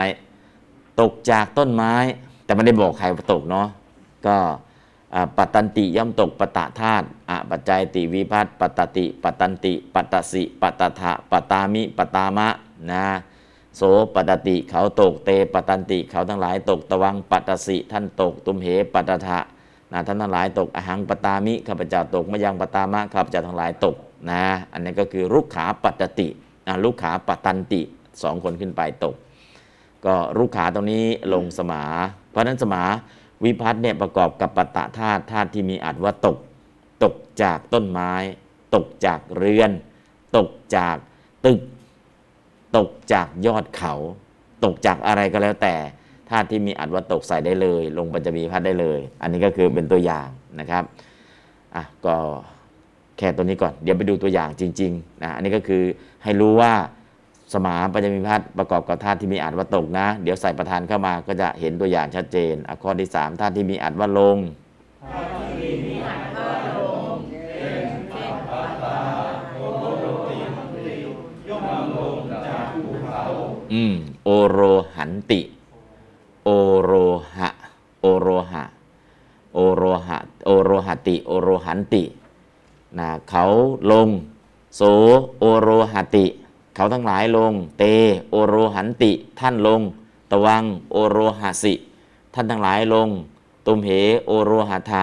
[1.00, 1.94] ตกจากต้นไม้
[2.44, 3.68] แต่ไม่ได้บอกใครว่าตกเนาะ
[4.26, 4.36] ก็
[5.36, 12.48] ปัตตันติย่อมตกปตะธาตุอปัจจัยติวิพัตปัตตติ ปัตตันติ ปัตตสิ ปัตตถะปัตตามิ ปัตตามะ
[12.90, 13.04] นะ
[13.76, 13.82] โส
[14.14, 19.38] ปัตติเขาตกเต ปัตตันติเขาทั้งหลายตกตะวังปัตตสิท่านตก ตุมเหปัตตถะ
[19.92, 23.96] นะท่านทั้งหลายตกอหังปตามิข้าพเจ้าตกมะยังปตามะข้าพเจ้าทั้งหลายตก
[24.30, 26.28] นะอันนี้ก็คือรุกขาปัตติ
[26.66, 27.80] นะลุกขาปัตตันติ
[28.22, 29.14] สองคนขึ้นไปตก
[30.06, 31.82] ก็รุกขาตรงนี้ลงสมา
[32.30, 32.82] เพราะฉะนั้นสมา
[33.44, 36.36] วิพัฒน์เนี่ยประกอบกับปตตะธาตุธาตุที่มีอัดว่าตก
[37.04, 38.12] ตกจากต้นไม้
[38.74, 39.70] ตกจากเรือน
[40.36, 40.96] ตกจาก
[41.46, 41.60] ตึก
[42.76, 43.94] ตกจากยอดเขา
[44.64, 45.74] ตกจากอะไรก็แล้วแต่
[46.30, 50.28] ธาตุที่มีอัดว่าตกใส่ได้เลย ลงปัญจมีพัฒน์ได้เลย อันนี้ก็คือเป็นตัวอย่าง
[50.60, 50.84] นะครับ
[51.74, 52.16] อะก็
[53.18, 55.82] แค่ตัวนี้ก่อน เดี๋ยวไปดูตัวอย่างจริงๆนะอันนี้ก็คือ
[56.24, 56.72] ให้รู้ว่า
[57.52, 64.38] สมาปัญจมีพัฒน์ประกอบกับธาตุที่มีอัดว่าตกนะ เดี๋ยวใส่ประธานเข้ามาก็จะเห็นตัวอย่างชัดเจนอข้อที่3ธาตุที่มีอัดว่าลง
[73.72, 74.60] อืมโอโร
[74.96, 75.40] หันติ
[76.44, 76.50] โอ
[76.82, 76.92] โร
[77.36, 77.48] หะ
[78.00, 78.62] โอโรหะ
[79.54, 82.04] โอโรหะ โอโรหติ โอโรหันติ
[82.98, 83.44] นะเขา
[83.90, 84.08] ลง
[84.76, 84.82] โส
[85.40, 86.26] โอโรหติ
[86.74, 87.82] เขาทั้งหลายลง เต
[88.30, 89.80] โอโรหันติ ท่านลง
[90.30, 91.74] ตวัง โอโรหสิ
[92.34, 93.08] ท่านทั้งหลายลง
[93.66, 93.90] ตุมเห
[94.26, 95.02] โอโรหะทะ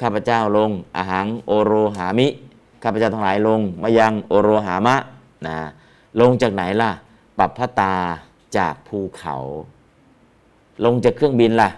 [0.00, 2.28] ข้าพเจ้าลง อหัง โอโรหามิ
[2.82, 4.96] ข้าพเจ้าทั้งหลายลงมายัง โอโรหามะ
[5.46, 5.56] นะ
[6.20, 6.90] ลงจากไหนล่ะ
[7.38, 7.94] ปัปพตา
[8.56, 9.34] จากภูเขา
[10.84, 11.70] ลงจากเครื่องบินล่ะ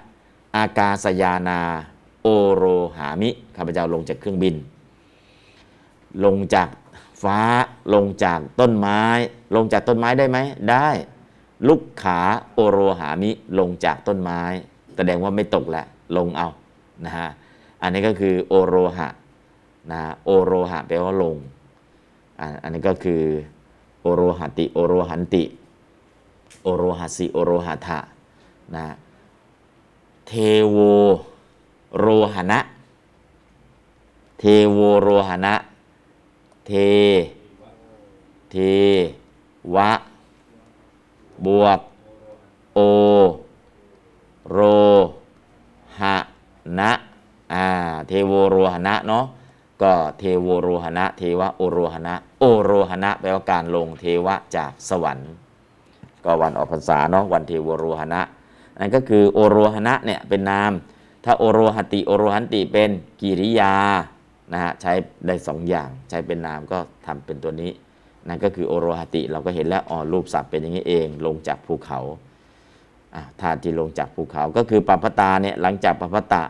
[0.56, 1.60] อากาศยานา
[2.22, 2.64] โอโร
[2.96, 4.54] หามิข้าพเจ้าลงจากเครื่องบิน
[6.24, 6.68] ลงจาก
[7.22, 7.40] ฟ้า
[7.94, 9.02] ลงจากต้นไม้
[9.54, 10.38] ลงจากต้นไม้ได้ไหม
[10.70, 10.88] ได้
[11.68, 12.20] ลุกขา
[12.54, 14.40] โอโรหามิลงจากต้นไม้
[14.96, 15.86] แสดงว่าไม่ตกแล้ว
[16.16, 16.48] ลงเอา
[17.04, 17.28] นะฮะ
[17.82, 19.08] อันนี้ก็คือโอโรหะ
[19.90, 21.36] นะโอโรหะแปลว่าลง
[22.62, 23.22] อันนี้ก็คือ
[24.02, 25.44] โอโรหติ โอโรหันติ
[26.62, 27.98] โอโรหัสิโอโรหัทะ
[28.76, 28.86] นะ
[30.28, 30.32] เท
[30.70, 30.78] โว
[32.00, 32.58] โรหณะ
[34.38, 35.54] เทโวโรหณะ
[36.66, 36.72] เท
[38.50, 38.56] เท
[39.74, 39.90] วะ
[41.46, 41.80] บวก
[42.74, 42.80] โอ
[44.52, 44.58] โร
[46.00, 46.16] หะ
[46.78, 46.90] นะ
[47.52, 47.66] อ่า
[48.06, 49.24] เทโวโรหณะเนาะ
[49.82, 55.30] ก็เทโวโรหณะ เทวะโอโรหณะ โอโรหณะแปลว่าการลงเทวะจากสวรรค์
[56.24, 58.20] ก็วันออกพรรษาเนาะวันเทโวโรหณะ
[58.80, 60.72] นั่นก็คือโอโรหณะเนี่ยเป็นนาม
[61.24, 62.90] ถ้าโอโรหติโอโรหันติเป็น
[63.20, 63.74] กิริยา
[64.52, 64.92] นะฮะใช้
[65.26, 67.70] ได้สองอย่างใช้เป็นนามก็ทำเป็นตัวนี้
[68.28, 72.00] นั่นก็คือโอโรหติเราก็เห็นแล้วอ๋อรูปศัพท์เป็นอย่างนี้เองลงจากภูเขา
[73.40, 76.42] ธาตุที่ลงจากภูเขาก็คือปัพพตาเนี่ยหลังจากปัพพตะ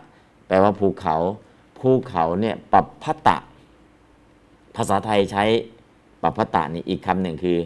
[0.47, 1.17] แปลว่าภูเขา
[1.81, 3.37] ภูเขาเนี่ยปัพพตะ
[4.77, 5.45] ภาษาไทยใช้
[6.23, 7.59] ปัพพตะนี่อีกคำหนึ่งคือ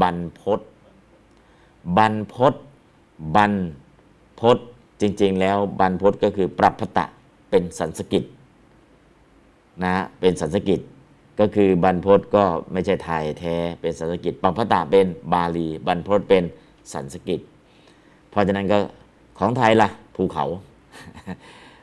[0.00, 0.60] บรรพต
[1.96, 2.54] บรรพต
[3.36, 3.52] บรร
[4.42, 4.56] พต
[5.00, 7.06] จริง ๆ แล้วบรรพตก็คือปรับพตะ
[7.50, 8.24] เป็นสันสกฤต
[9.84, 10.80] นะเป็นสันสกฤต
[11.40, 16.44] ก็คือบรรพตก็ไม่ใช่ไทยแท้เป็นสันสกฤตปรับพตะเป็นบาลี บรรพตเป็น
[16.92, 17.40] สันสกิต
[18.30, 18.78] เพราะฉะนั้นก็
[19.38, 20.46] ของไทยล่ะภูเขา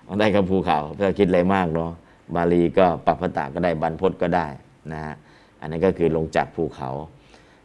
[0.05, 1.91] ของไทยก็ภูเขาเพื่อคิดอะไรมากเนาะ
[2.35, 4.47] บาลีก็ปรับพตะก็ได้บรรพตก็ได้
[4.91, 5.15] นะฮะ
[5.61, 6.89] อันนี้ก็คือลงจากภูเขา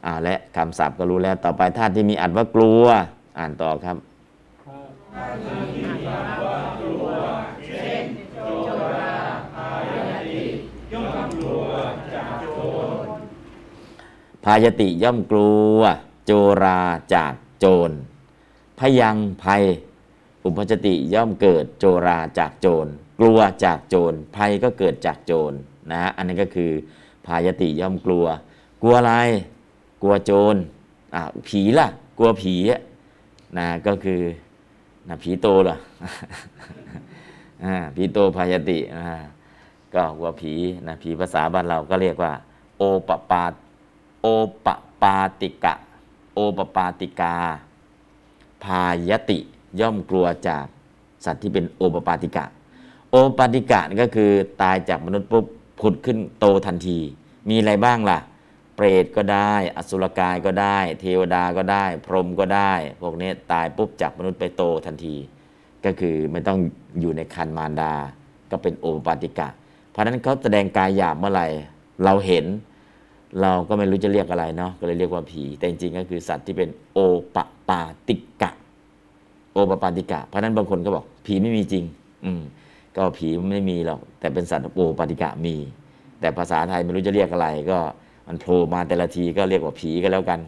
[0.05, 2.85] อ่าและคำศัพท์ก็รู้แล้วต่อไปธาตุที่มีอัดว่ากลัว
[3.39, 3.97] อ่านต่อครับ
[5.15, 5.23] พา
[14.65, 15.79] ยติย่อมกลัว
[16.27, 16.81] โจรา
[17.15, 17.91] จากโจร
[18.79, 19.65] พยังภัย
[20.45, 22.87] อุปจติย่อมเกิดโจราจากโจร
[23.21, 25.53] กลัวจากโจร ภัยก็เกิดจากโจร
[25.91, 26.71] นะฮะอันนี้ก็คือ
[27.27, 28.27] พายติย่อมกลัว
[28.83, 29.15] กลัวอะไร
[30.03, 30.55] กลัวโจร
[31.15, 32.55] อะผีล่ะ กลัวผี
[33.57, 34.23] นะก็คือ
[35.09, 35.77] นะผีโตเหรอ
[37.65, 39.07] อ่าผีโตพายติอ่า
[39.95, 40.53] ก็กลัวผี
[40.87, 42.33] นะผีภาษาบ้านเราก็เรียกว่า
[42.79, 43.45] โอปปา
[44.23, 44.27] โอ
[44.65, 44.69] ป
[45.03, 45.75] ปาติกะ
[46.35, 47.35] โอปปาติกา
[48.65, 49.39] ภายติ
[49.81, 50.67] ย่อมกลัวจาก
[51.25, 52.45] สัตว์ที่เป็นโอปปาติกะ
[53.11, 54.31] โอปปาติกะก็คือ
[54.63, 55.47] ตายจากมนุษย์ปุ๊บ
[55.81, 56.99] ผุดขึ้นโตทันที
[57.49, 58.19] มีอะไรบ้างล่ะ
[58.75, 65.17] เปรตก็ได้ อสุรกายก็ได้ เทวดาก็ได้ พรหมก็ได้ พวกนี้ตายปุ๊บจากมนุษย์ไปโตทันที
[65.85, 66.59] ก็คือไม่ต้อง
[67.01, 67.93] อยู่ในคันมารดา
[68.51, 69.49] ก็เป็นโอปปาติกะ
[69.91, 71.47] เพราะนั้นเขาแสดงกายหยาบเมื่อไหร่
[72.05, 72.45] เราเห็น
[73.41, 76.99] เราก็ไม่รู้จะเรียกอะไรเนาะก็เลยเรียกว่าผี แต่จริงๆก็คือสัตว์ที่เป็นโอ
[77.35, 77.37] ป
[77.69, 78.51] ปาติกะ
[79.53, 81.85] โอปปาติกะ เพราะฉะนั้นบางคนก็บอกผีไม่มีจริง
[82.25, 82.43] อืม
[82.97, 85.57] ก็ผีไม่มีหรอกแต่เป็นสัตว์โอปปาติกะมี
[86.21, 87.79] แต่ภาษาไทยไม่รู้จะเรียกอะไรก็
[88.27, 90.41] มันโผล่มาแต่ละทีก็เรียกว่าผีก็แล้วกัน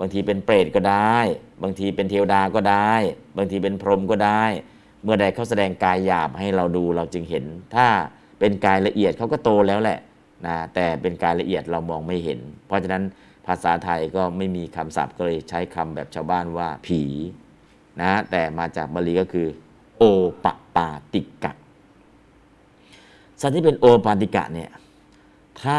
[0.00, 1.16] บางทีเป็นเปรตก็ได้
[1.62, 2.92] บางทีเป็นเทวดาก็ได้
[3.36, 4.42] บางทีเป็นพรหมก็ได้
[5.02, 7.86] เมื่อใดเขาแสดงกายหยาบให้เราดูเราจึงเห็น ถ้า
[8.38, 9.98] เป็นกายละเอียดเขาก็โตแล้วแหละ
[10.46, 13.02] นะแต่เป็นกายละเอียดเรามองไม่เห็น เพราะฉะนั้น
[13.46, 17.02] ภาษาไทยก็ไม่มีคำศัพท์ก็เลยใช้คำแบบชาวบ้านว่าผี
[18.00, 19.46] นะแต่มาจากบาลีก็คือ
[19.98, 20.02] โอ
[20.44, 21.52] ปปาติกะ
[23.40, 24.70] สัตว์ที่เป็นโอปาติกะเนี่ย
[25.64, 25.78] ถ้า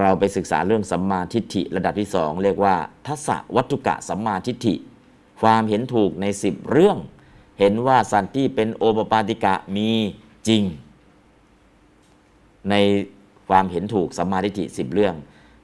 [0.00, 2.74] เราไปศึกษาเรื่องสัมมาทิฏฐิระดับที่สองเรียกว่า
[3.06, 4.74] ทัศวัตถุกะสัมมาทิฏฐิ
[5.40, 6.98] ความเห็นถูกใน 10 เรื่อง
[7.60, 9.90] เห็นว่าสันตว์ที่เป็นโอปปาติกะมี
[10.48, 10.62] จริง
[12.70, 12.74] ใน
[13.48, 15.14] ความเห็นถูกสัมมาทิฏฐิสิบเรื่อง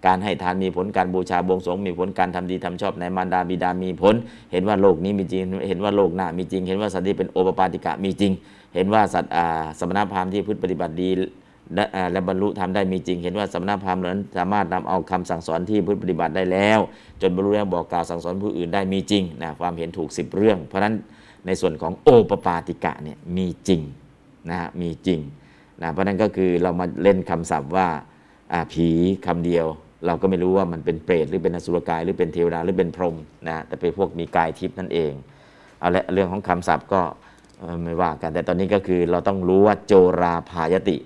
[0.07, 4.15] การให้ทานมีผลการบูชาบวงสรวงมีผลการทำดีทำชอบในมารดาบิดามีผล
[4.53, 8.33] เห็นว่าโลกนี้มีจริง เห็นว่าโลกหน้ามีจริง เห็นว่าสันตว์ที่เป็นโอปปาติกะมีจริง
[8.75, 11.09] เห็นว่าสัตว์อ่าสมณพราหมณ์ที่พฤติปฏิบัติดี
[11.75, 16.79] และและบรรลุธรรมได้มีจริง เห็นว่าสมณพราหมณ์นั้นสามารถนำเอาคำสั่งสอนที่พฤติปฏิบัติได้แล้ว
[17.23, 20.95] จนบรรลุแล้วบอกกล่าวสั่งสอนผู้อื่นได้มีจริงนะความเห็นถูกสิบเรื่อง เพราะฉะนั้น
[21.47, 23.81] ในส่วนของโอปปาติกะเนี่ยมีจริง
[24.51, 25.21] นะฮะมีจริง
[25.83, 27.89] นะเพราะนั้นก็คือเรามาเล่นคำศัพท์ว่า
[28.73, 28.89] ผี
[29.27, 29.67] คำเดียว
[30.07, 33.17] เราก็ไม่รู้ว่ามันเป็นเปรตหรือเป็นอสุรกายหรือเป็นเทวดาหรือเป็นพรหม
[33.49, 35.13] นะแต่เป็นพวกมีกายทิพย์นั่นเอง
[35.81, 37.03] เอาละเรื่องของคำศัพท์ก็
[37.85, 40.97] ไม่ว่ากันแต่ตอนนี้ก็คือเราต้องรู้ว่าโจราพายติ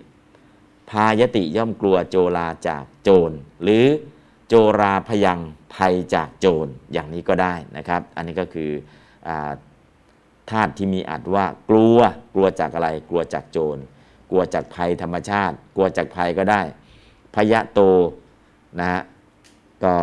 [0.90, 3.87] พายติย่อมกลัวโจราจากโจร หรือ
[4.48, 5.38] โจราพยัง
[5.74, 8.70] ภัยจากโจรอย่างนี้ก็ได้นะครับ อันนี้ก็คือ
[10.50, 11.98] ธาตุที่มีอัดว่ากลัว
[12.35, 13.79] กลัวจากอะไร กลัวจากโจร
[14.31, 16.61] กลัวจากภัยธรรมชาติ กลัวจากภัยก็ได้
[17.35, 17.81] พยะโต
[18.81, 19.03] นะฮะ
[19.85, 19.94] ก็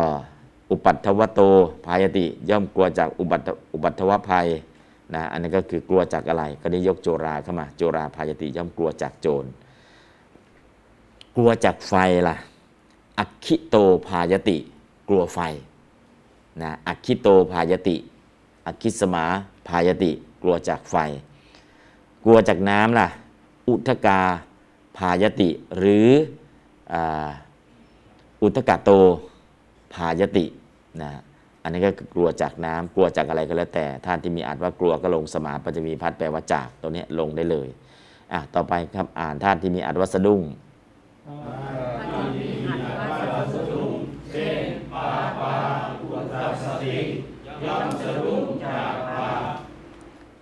[0.70, 1.40] อุปัตถวโต
[1.86, 4.48] พายติย่อมกลัวจากอุบัติอุบัติวภัย
[5.14, 9.44] นะอันนี้ก็คือกลัวจากอะไร ก็ได้ยกโจราเข้ามา โจราพายติย่อมกลัวจากโจร
[11.40, 11.94] กลัวจากไฟ
[12.28, 12.36] ล่ะ
[13.18, 14.58] อคิโตพายติ
[15.08, 15.38] กลัวไฟ
[16.62, 17.96] นะอคิโตพายติ
[18.66, 19.24] อคิสมา
[19.68, 20.10] พายติ
[20.42, 20.96] กลัวจากไฟ
[22.24, 23.08] กลัวจากน้ำล่ะ
[23.68, 24.20] อุทกา
[24.96, 26.08] พายติ หรือ
[28.42, 28.90] อุทกาโต
[29.94, 30.46] พายติ
[31.02, 31.10] นะ
[31.62, 37.68] อันนี้ก็กลัวจากน้ำกลัวจากอะไรก็แล้วแต่ท่านที่มีอ่านว่ากลัวก็ลงสมาปัจจมีพัดแปลว่าจากตัวนี้ลงได้เลย
[38.32, 40.42] อะต่อไปครับอ่านท่านที่มีอ่านว่าสะดุ้ง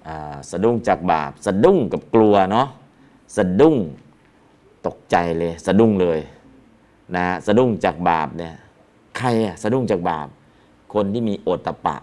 [0.08, 0.18] อ่า
[0.50, 2.68] สะดุ้งจากบาป สะดุ้งกับกลัวเนาะ
[3.36, 3.76] สะดุ้ง
[4.86, 6.18] ตกใจเลย สะดุ้งเลย
[7.16, 8.54] นะสะดุ้งจากบาปเนี่ย
[9.18, 10.28] ใครอะสะดุ้งจากบาป
[10.94, 11.96] คนที่มีโอตตะปะ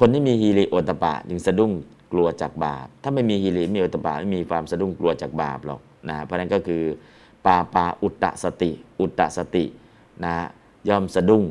[0.00, 1.72] คนที่มีฮีริโอตตะปะจึงสะดุ้ง
[2.12, 6.82] กลัวจากบาป ถ้าไม่มีฮีริมีโอตตะปะไม่มีความสะดุ้งกลัวจากบาปหรอกนะเพราะฉะนั้นก็คือ
[7.46, 9.64] ปาปาอุตตะสติ อุตตะสติ
[10.24, 10.34] นะ
[10.88, 11.44] ย่อมสะดุ้ง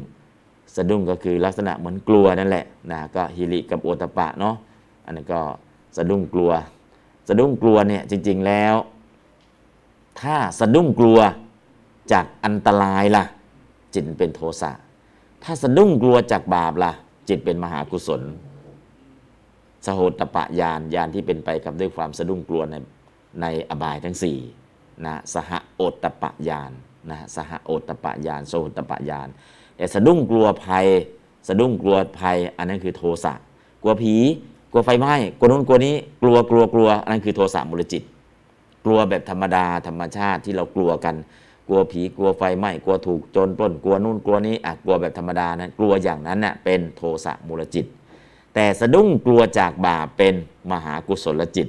[0.76, 4.56] สะดุ้งก็คือลักษณะเหมือนกลัวนั่นแหละนะก็ฮิริกับโอตตะปะเนาะ
[5.06, 5.42] อันนั้ก็
[5.98, 6.52] สะดุ้งกลัว
[7.28, 8.76] สะดุ้งกลัวเนี่ยจริง ๆแล้ว
[10.22, 11.20] ถ้าสะดุ้งกลัว
[12.12, 13.24] จากอันตรายล่ะ
[13.94, 14.72] จิตเป็นโทสะ
[15.44, 16.92] ถ้าสะดุ้งกลัวจากบาปล่ะ
[17.30, 18.22] จิตเป็นมหากุศล
[19.86, 22.76] สโหตปะยานยานที่เป็นไปกับด้วยความสะดุ้งกลัวใน
[23.42, 24.38] ในอบายทั้งสี่
[25.06, 26.72] นะสหโอตตปะยาน
[27.10, 29.28] นะสหโอตตปะยานโสหตปะยาน
[29.78, 30.88] แต่สะดุ้งกลัวภัย
[31.48, 33.34] สะดุ้งกลัวภัย อันนั้นคือโทสะ
[33.82, 34.16] กลัวผี
[34.72, 38.04] กลัวไฟไหม้กลัวนู้นกลัวนี้ กลัวกลัวกลัวอันนั้นคือโทสะมูลจิต
[38.86, 41.16] กลัวแบบธรรมดาธรรมชาติที่เรากลัวกัน
[41.68, 47.86] กลัวผีกลัวไฟไหม้กลัวถูกโจรปล้นกลัวนู่นกลัวนี้อะกลัวแบบธรรมดานั้นกลัวอย่างนั้นน่ะเป็นโทสะมูลจิต
[48.54, 50.36] แต่สะดุ้งกลัวจากบาปเป็น
[50.72, 51.68] มหากุศลจิต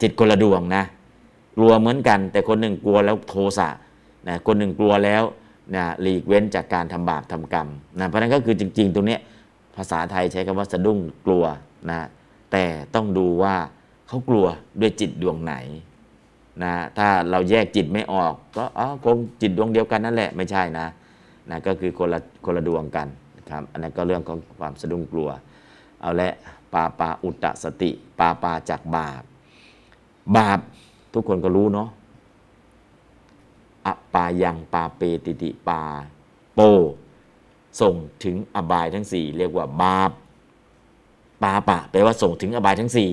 [0.00, 0.82] จิตคนละดวงนะ
[1.58, 3.68] กลัวเหมือนกัน แต่คนหนึ่งกลัวแล้วโทสะ
[4.28, 5.22] นะคนหนึ่งกลัวแล้ว
[5.76, 7.68] นะหลีกเว้นจากการทำบาปทำกรรม
[7.98, 9.18] นะเพราะนั้นก็คือจริง ๆ ตรงนี้
[9.76, 11.44] ภาษาไทยใช้คำว่าสะดุ้งกลัว
[11.90, 12.06] นะ
[12.52, 13.54] แต่ต้องดูว่า
[14.08, 14.46] เขากลัว
[14.80, 15.54] ด้วยจิตดวงไหน
[16.62, 20.86] นะถ้าเราแยกจิตไม่ออกก็อ๋อคงจิตดวงเดียวกันนั่นแหละไม่ใช่นะ
[21.50, 25.28] นะก็คือคนละคนละดวงกันนะครับอันนั้นก็เรื่องของความสะดุ้งกลัว
[26.00, 26.34] เอาละ
[26.72, 29.22] ปาปาอุตตสติ ปาปาจากบาป
[30.36, 30.60] บาป
[31.14, 31.88] ทุกคนก็รู้เนาะ
[33.86, 35.82] อปายังปาเปติติปา
[36.54, 36.60] โป
[37.80, 37.94] ส่ง
[38.24, 40.10] ถึงอบายทั้งสี่เรียกว่าบาป
[41.42, 43.12] ปาปะแปลว่าส่งถึงอบายทั้งสี่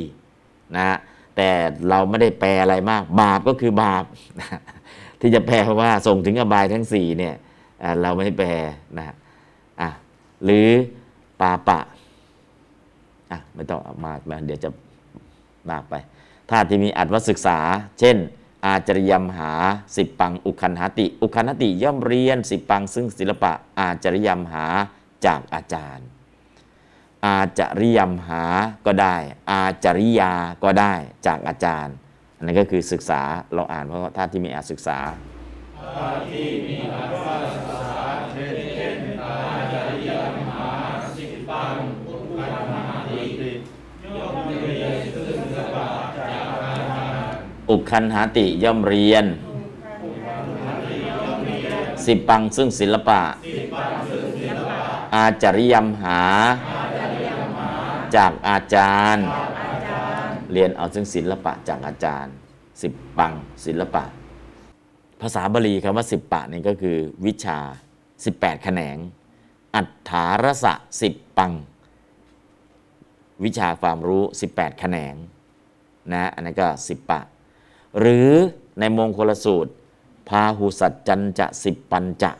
[0.76, 0.98] นะฮะ
[1.36, 1.50] แต่
[1.90, 4.04] เราไม่ได้แปลอะไรมาก บาปก็คือบาป
[5.22, 7.36] ที่จะแปลว่าส่งถึงอบายทั้งสี่เนี่ย
[8.02, 8.50] เราไม่ได้แปล
[8.98, 9.16] นะฮะ
[9.82, 9.90] อะ
[10.44, 10.68] หรือ
[11.42, 11.80] ปาปะ
[13.32, 14.12] อะไม่ต้องเอามา
[14.46, 14.70] เดี๋ยวจะ
[15.70, 15.96] มากไป
[16.50, 17.58] ถ้าที่มีอัตวศึกษา
[18.00, 18.18] เช่น
[18.66, 19.54] อาจริยมหา
[19.98, 24.66] สิบปังอุคันหาติ อุคันหติย่อมเรียนสิบปังซึ่งศิลปะอาจริยมหา
[25.26, 26.06] จากอาจารย์
[27.26, 28.44] อาจริยมหา
[28.86, 29.16] ก็ได้
[29.52, 30.94] อาจริยาก็ได้
[31.28, 31.96] จากอาจารย์
[32.38, 33.22] อันนั้นก็คือศึกษา
[33.54, 34.98] เราอ่านเพราะว่าท่าที่มีอาศึกษา
[41.80, 41.95] อุ
[47.70, 49.26] อุคันหาติย่อมเรียน
[52.06, 53.22] สิบปังซึ่งศิลปะ
[55.16, 56.22] อาจริยมหา
[58.16, 59.28] จากอาจารย์
[60.52, 62.34] เรียนเอาซึ่งศิลปะจากอาจารย์
[62.82, 63.34] สิบปัง
[63.66, 64.04] ศิลปะ
[65.22, 67.60] ภาษาบาลีคำว่าสิบปะนี่ก็คือวิชา
[68.12, 68.98] 18 แขนง
[69.76, 71.52] อัฏฐารสะสิบปัง
[73.44, 74.24] วิชาความรู้
[74.54, 75.16] 18 แขนง
[76.12, 77.22] นะอันนั้นก็สิบปะ
[78.00, 78.30] หรือ
[78.80, 79.72] ในมงคลสูตร
[80.30, 82.32] พาหุสัจจันจะสิบปัญจะ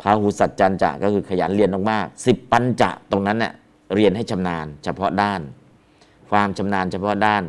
[0.00, 3.52] พาหุสัจจันจะก็คือขยันเรียนมากๆสิบปัญจะตรงนั้นเน่ย
[3.94, 5.40] เรียนให้ชำนาญ เฉพาะด้าน
[6.30, 7.42] ความชำนาญเฉพาะด้าน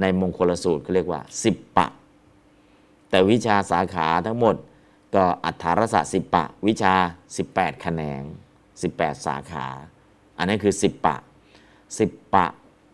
[0.00, 1.86] ในมงคลสูตรเขาเรียกว่าสิบปะ
[3.10, 4.54] แต่วิชาสาขาทั้งหมด
[5.14, 6.94] ก็อัฏฐารสะสิบปะ วิชา
[7.36, 8.22] 18 แขนง
[8.72, 9.66] 18 สาขา
[10.38, 11.16] อันนี้คือ 10 ปะ
[11.76, 12.46] 10 ปะ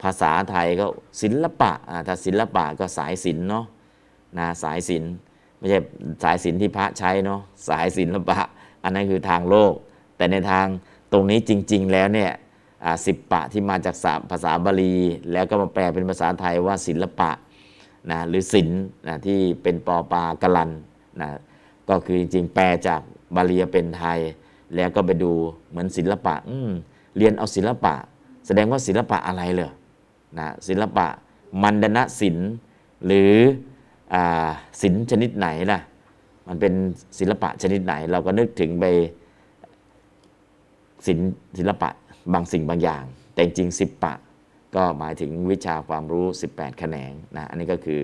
[0.03, 0.87] ภาษาไทยก็
[1.23, 1.73] ศิลปะ
[2.07, 3.65] ถ้าศิลปะก็สายศิลป์เนาะ
[4.39, 5.13] นะสายศิลป์
[5.59, 5.79] ไม่ใช่
[6.23, 8.39] สายศิลป์ที่พระใช้เนาะสายศิลปะ
[8.83, 9.73] อันนั้นคือทางโลก
[10.17, 10.67] แต่ในทาง
[11.13, 12.33] ตรงนี้จริง ๆ แล้วเนี่ย
[13.07, 13.97] สิบปะที่มาจาก
[14.31, 14.95] ภาษาบาลี
[15.33, 17.31] แล้วก็มาแปลเป็นภาษาไทยว่าศิลปะ
[18.11, 20.71] นะหรือศิลป์นะที่เป็นปอปากลัน
[21.21, 21.29] นะ
[21.89, 23.01] ก็คือจริงๆ แปลจาก
[23.37, 24.19] บาลีเป็นไทย
[24.77, 25.33] แล้วก็ไปดู
[25.71, 26.35] เหมือนศิลปะ
[27.17, 27.95] เรียนเอาศิลปะ
[28.47, 29.71] แสดงว่าศิลปะอะไรเลย
[30.39, 31.07] นะศิลปะ
[31.63, 32.51] มันดนะศิลป์
[33.07, 33.33] หรือ
[34.83, 35.81] ศิลป์ชนิดไหนล่ะ
[36.49, 36.73] มันเป็น
[37.19, 38.85] ศิลปะชนิดไหน เราก็นึกถึงไป
[41.07, 41.89] ศิลป์ศิลปะ
[42.33, 44.15] บางสิ่งบางอย่าง แต่จริงสิบปะ
[44.77, 48.01] ก็หมายถึงวิชาความรู้ 18 แขนงนะอันนี้ก็คือ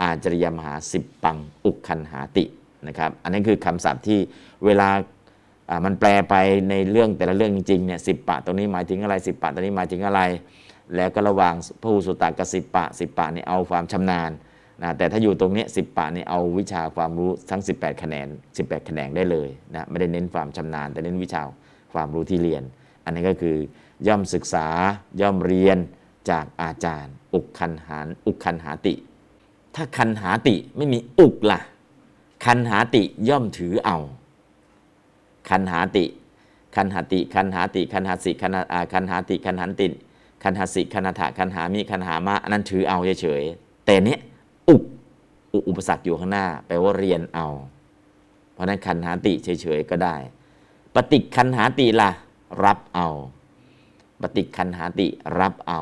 [0.00, 2.44] อาจริยมหาสิบปังอุกคันหาติ
[2.88, 4.18] นะครับ อันนี้คือคำศัพท์ที่
[4.64, 4.88] เวลา
[5.70, 6.34] อ่ามันแปลไป
[6.70, 10.20] ในเรื่องแต่ละเรื่องจริงๆเนี่ยสิบปะตรงนี้หมายถึงอะไรสิบปะตรงนี้หมายถึงอะไร
[10.96, 14.30] แล้วก็ระว่างพหูสุตตะกับสิบปะสิบปะนี่เอาความชำนาญ
[14.82, 21.42] นะแต่ถ้าอยู่ตรงนี้สิบปะนี่เอาวิชาความรู้ทั้ง 18คะแนน18แขนได้เลยนะไม่ได้เน้นความชำนาญ แต่เน้นวิชา
[21.92, 22.62] ความรู้ที่เรียน
[23.04, 23.56] อันนี้ก็คือ
[24.06, 24.66] ย่อมศึกษา
[25.20, 25.78] ย่อมเรียน
[26.30, 28.94] จากอาจารย์ อุกคันหานอุกคันหาติ
[29.74, 31.60] ถ้าคันหาติไม่มีอุกล่ะ
[32.44, 33.98] คันหาติย่อมถือเอา
[35.48, 36.04] คันหาติ
[36.76, 39.86] คันหาติ คันหาติ คันหาสิคันหาอ่าคันหาติคันหันติ
[40.42, 44.18] คันหาสิคันาถะคันหามิคันหามะนั้นถือเอาเฉยๆแต่เนี้ย
[44.68, 44.82] อุก
[45.52, 47.46] อุอุปสรรคอยู่ข้างหน้าแปลว่าเรียนเอา
[48.52, 50.16] เพราะนั้นคันหาติเฉยๆก็ได้
[50.94, 52.10] ปฏิคันหาติล่ะ
[52.64, 53.08] รับเอา
[54.22, 55.08] ปฏิคันหาติ
[55.40, 55.80] รับเอา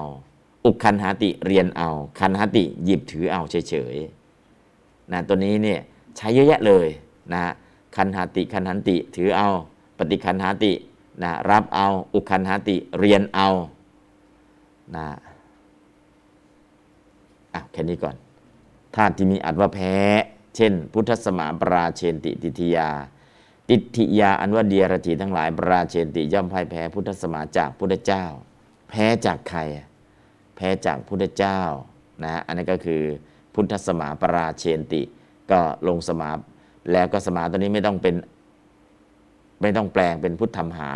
[0.64, 5.81] อุคันหาติเรียนเอา คันหาติหยิบถือเอาเฉยๆนะตัวนี้เนี่ย
[6.16, 6.87] ใช้เยอะแยะเลย
[7.33, 7.42] นะ
[7.96, 9.49] คันหาติคันหันติถือเอา
[9.99, 10.73] ปฏิคันหาติ
[11.23, 13.49] นะรับเอา อุคันหาติเรียนเอา
[14.96, 15.07] นะ
[17.55, 18.16] อะแค่นี้ก่อน
[18.94, 19.94] ธาตุที่มีอัตว่าแพ้
[20.57, 22.90] เช่น พุทธสมาปราเชนติติทยา
[23.68, 28.24] ติทิยาอันว่าเดียรถีทั้งหลายปราเชนติย่อมพ่ายแพ้ พุทธสมาจากพุทธเจ้า
[28.90, 29.87] แพ้จากใครอะ
[30.57, 31.61] แพ้จากพุทธเจ้า
[32.24, 33.03] นะอันนี้ก็คือ
[33.55, 35.03] พุทธสมาปราเชนติ
[35.50, 36.31] ก็ลงสมา
[36.92, 38.14] แล้วก็สมาตัวนี้ไม่ต้องเป็น
[39.62, 40.90] ไม่ต้องแปลงเป็นพุทธธรรมหา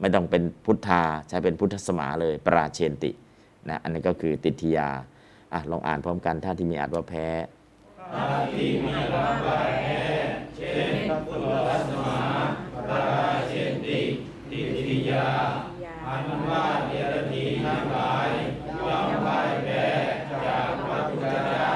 [0.00, 3.10] ไม่ต้องเป็นพุทธาใช้เป็นพุทธสมาเลยปราเชนติ
[3.68, 4.88] นะอันนี้ก็คือติทยา
[5.52, 7.28] อะลองอ่านพร้อมกันท่าที่มีอาจว่าแพ้
[8.12, 10.00] ท่าที่มีอาจว่าแพ้
[10.56, 10.94] เช่น
[11.26, 12.18] ปุรลัสมา
[12.90, 13.06] รา
[13.48, 14.00] เชนติ
[14.50, 15.28] ติทยา
[16.06, 18.28] อันว่าเดรธีทั้งหลาย
[18.78, 19.86] ย่อมพ่ายแพ้
[20.46, 21.70] จากพระพุทธเจ้า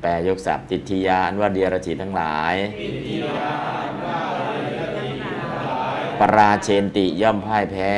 [0.00, 4.18] แปลยกศัพท์ติทยาอันว่าเดียรถีทั้งหลายติทยาอันว่า
[4.66, 7.92] เดีรถีทั้งหลายปราเชนติย่อมพ่ายแพ้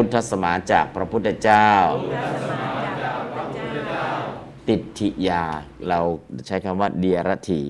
[0.00, 1.70] พุทธสมาจากพระพุทธเจ้า
[4.68, 5.44] ติทิยา
[5.88, 5.98] เรา
[6.46, 7.62] ใช้คำว่าเดียรถี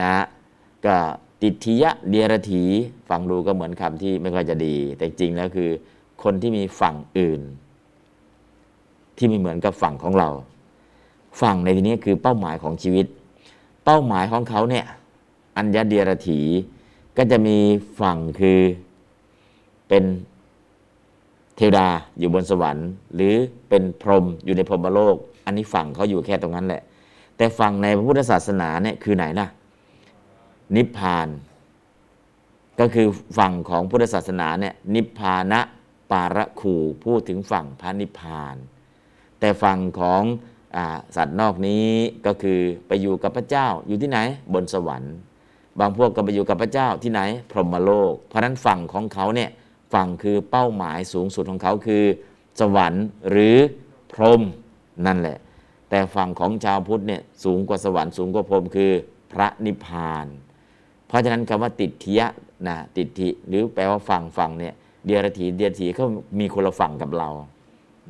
[0.00, 0.14] นะ
[0.86, 0.96] ก็
[1.42, 2.62] ติทิยะเดียรถี
[3.08, 5.70] ฟังดูก็เหมือนคำที่ไม่ค่อยจะดี แต่จริงแล้วคือ
[6.22, 7.40] คนที่มีฝั่งอื่น
[9.16, 10.28] ที่ไม่เหมือนกับฝั่งของเรา
[11.40, 13.06] ฝั่งในที่นี้คือเป้าหมายของชีวิต
[13.84, 14.86] เป้าหมายของเขาเนี่ย
[15.56, 16.40] อัญญเดียรถี
[17.16, 17.56] ก็จะมี
[18.00, 18.60] ฝั่งคือ
[19.90, 20.04] เป็น
[21.56, 21.86] เทวดา
[22.18, 23.34] อยู่บนสวรรค์ หรือ
[23.68, 26.82] เป็นพรหมอยู่ในพรหมโลก อันนี้ฝั่งเขาอยู่แค่ตรงนั้นแหละ
[27.36, 29.48] แต่ฝั่งในพระพุทธศาสนาเนี่ยคือไหนล่ะ
[30.76, 31.28] นิพพาน
[32.80, 33.06] ก็คือ
[33.38, 35.60] ฝั่งของพุทธศาสนาเนี่ยนิพพานะ
[36.12, 36.74] ปาระคู
[37.04, 38.56] พูดถึงฝั่งพระนิพพาน
[39.40, 40.22] แต่ฝั่งของ
[40.76, 40.78] อ
[41.16, 41.86] สัตว์นอกนี้
[42.26, 44.18] ก็คือไปอยู่กับพระเจ้าอยู่ที่ไหน
[44.54, 45.14] บนสวรรค์
[45.80, 49.50] บางพวกก็ไปอยู่กับพระเจ้าที่ไหน พรหมโลก เพราะนั้นฝั่งของเขาเนี่ย
[49.92, 52.04] ฝั่งคือเป้าหมายสูงสุดของเขาคือ
[52.60, 53.56] สวรรค์หรือ
[54.12, 54.42] พรหม
[55.06, 55.38] นั่นแหละ
[55.90, 58.90] แต่ฝั่งของชาวพุทธเนี่ยสูงกว่าสวรรค์สูงกว่าพรหมคือ
[59.32, 60.26] พระนิพพาน
[61.06, 62.28] เพราะฉะนั้นคำว่าติดทิยะ
[62.68, 64.74] นะติดทิหรือแปลว่าฝั่งฝั่งเนี่ย
[65.04, 66.06] เดียรถีเดียรถีเขา
[66.40, 67.28] มีคนละฝั่งกับเรา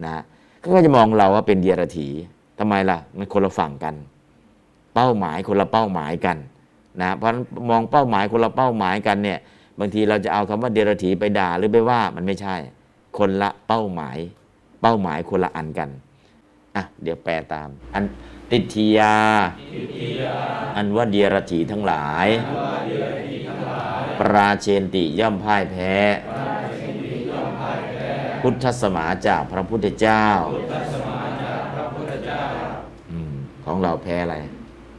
[0.05, 0.23] นะ
[0.61, 2.09] เขาก็จะมองเราว่าเป็นเดียรถี
[2.59, 3.95] ทำไมล่ะมันคนละฝั่งกัน
[4.95, 6.37] เป้าหมายคนละเป้าหมายกัน
[7.03, 9.39] นะเพราะฉะนั้นมองเป้าหมายคนละเป้าหมายกันเนี่ย
[9.81, 12.57] บางทีเราจะเอาคำว่าเดียรถีไปด่าหรือไปว่ามันไม่ใช่
[13.19, 14.19] คนละเป้าหมาย
[14.83, 15.91] เป้าหมายคนละอันกัน
[16.77, 18.05] อะเดี๋ยวแปลตาม อัน
[18.51, 19.17] ติทธิยา
[20.77, 22.29] อันว่าเดียรถีทั้งหลาย
[24.21, 25.93] ปราเชนติย่อมพ่ายแพ้
[28.41, 30.27] พุทธสมาจากพระพุทธเจ้า
[33.65, 34.37] ของเราแพ้อะไร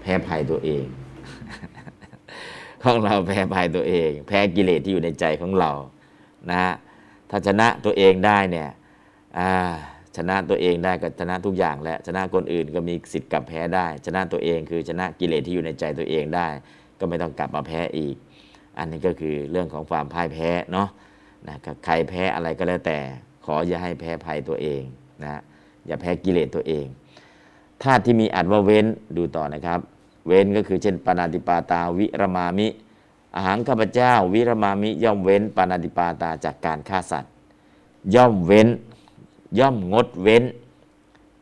[0.01, 0.85] แพ้ภัยตัวเอง
[2.83, 5.71] ของเราแพ้ภัยตัวเอง แพ้กิเลสที่อยู่ในใจของเรา
[6.49, 6.73] นะฮะ
[7.29, 8.69] ถ้าชนะตัวเองได้เนี่ย
[10.17, 16.47] ชนะตัวเองได้ก็ชนะทุกอย่างแหล้วชนะคนอื่นก็มีสิทธิ์กลับแพ้ได้ ชนะตัวเองคือชนะกิเลสที่อยู่ในใจตัวเองได้
[16.99, 18.15] ก็ไม่ต้องกลับมาแพ้อีก
[18.77, 20.89] อันนี้ก็คือเรื่องของความพ่ายแพ้เนาะ
[21.49, 22.99] นะครับใครแพ้อะไรก็แล้วแต่
[23.45, 24.81] ขออย่าให้แพ้ภัยตัวเอง
[25.23, 25.41] นะ
[25.87, 26.85] อย่าแพ้กิเลสตัวเอง
[27.83, 28.85] ธาตุที่มีอัดว่าเว้น
[29.17, 29.79] ดูต่อนะครับ
[30.27, 32.67] เว้นก็คือเช่นปานาติปาตาวิรมามิ
[33.35, 37.31] อาหารข้าพเจ้า วิรมามิย่อมเว้นปานาติปาตาจากการฆ่าสัตว์
[38.15, 38.67] ย่อมเว้น
[39.59, 40.43] ย่อมงดเว้น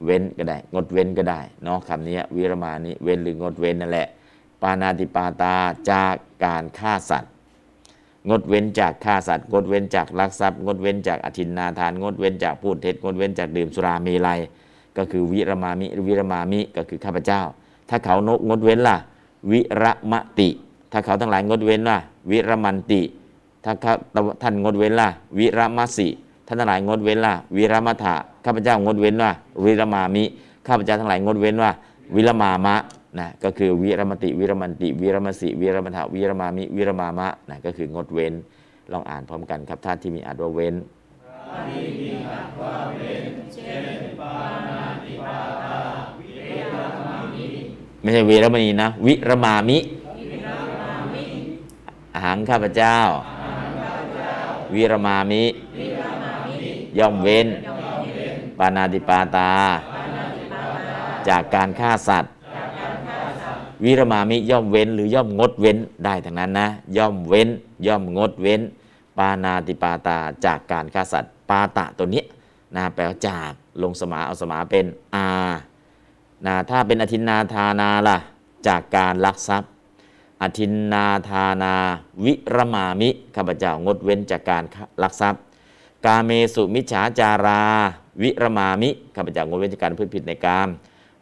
[0.05, 4.07] เว้นก็ได้ งดเว้นก็ได้เนาะคำนี้วิรมานิเว้นหรืองดเว้นนั่นแหละ
[4.61, 5.55] ปานาติปาตา
[5.91, 6.15] จาก
[6.45, 7.31] การฆ่าสัตว์
[8.29, 14.39] งดเว้นจากฆ่าสัตว์ งดเว้นจากลักทรัพย์ งดเว้นจากอธินนาทาน งดเว้นจากพูดเท็จ งดเว้นจากดื่มสุราเมลัย
[14.97, 17.41] ก็คือวิรมามิวิรมามิก็คือข้าพเจ้า
[17.91, 18.97] ถ้าเขานกงดเว้นล่ะ
[19.51, 20.49] วิระมติ
[20.91, 21.97] ถ้าเขาทั้งหลายงดเว้นล่ะ
[22.31, 23.01] วิระมันติ
[23.63, 23.73] ถ้า
[24.41, 26.07] ท่านงดเว้นล่ะ วิระมัสสิ
[26.47, 28.15] ท่านทั้งหลายงดเว้นล่ะ วิระมัทะ
[28.45, 29.31] ข้าพเจ้างดเว้นว่า
[29.63, 30.23] วิระมามิ
[30.67, 31.71] ข้าพเจ้าทั้งหลายงดเว้นว่า
[32.15, 32.75] วิระมามะ
[33.19, 38.33] นะก็คือวิรมติ วิรมันติ วิรมสิ วิรมัทะวิรมามิ วิรมามะนะก็คืองดเว้น
[38.91, 40.75] ลองอ่านพร้อมกันครับท่านที่มีอัดว่าเว้น
[43.53, 44.33] เช่นปา
[44.67, 44.69] ร
[45.03, 45.41] ณิตา
[46.15, 46.21] เว
[46.73, 47.47] ทะมามิ
[48.01, 49.77] ไม่ใช่วีรมณีนะ วิรมามิ
[52.13, 52.97] อาหารข้าพเจ้า
[54.73, 55.43] วิรมามิ
[56.99, 57.47] ย่อมเว้น
[58.57, 59.51] ปานาติปาตา
[61.27, 62.31] จากการฆ่าสัตว์
[63.83, 67.49] วิรมามิย่อมเว้น หรือย่อมงดเว้นได้ทั้งนั้นนะ ย่อมเว้น
[67.85, 68.61] ย่อมงดเว้น
[69.17, 72.23] ปานาติปาตาจากการฆ่าสัตว์ ปาตะตัวนี้
[72.75, 74.85] นะแปลว่าจากลงสมาเอาสมาเป็น
[75.15, 75.27] อา
[76.45, 78.17] นะถ้าเป็นอธินนาทานาล่ะ
[78.67, 79.71] จากการลักทรัพย์
[80.41, 81.73] อธินนาทานา
[82.25, 84.63] วิรมามิข้าพเจ้างดเว้นจากการ
[85.03, 85.41] ลักทรัพย์
[86.05, 87.61] กาเมสุมิจฉาจารา
[88.21, 90.69] วิรมามิข้าพเจ้างดเว้นจากการพูดผิดในกาม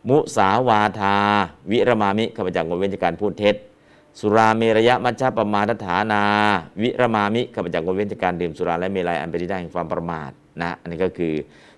[0.09, 1.15] มุสาวาทา
[1.71, 3.55] วิรมามิข้าพเจ้างดเว้นจากการพูดเท็จ
[4.19, 6.21] สุราเมรยะมัชฌปมาทฐานา
[6.81, 11.33] วิรมามิข้าพเจ้างดเว้นจากการดื่มสุราและเมลัยอันเป็นที่ได้แห่งความประมาทนะอันนี้ก็คือ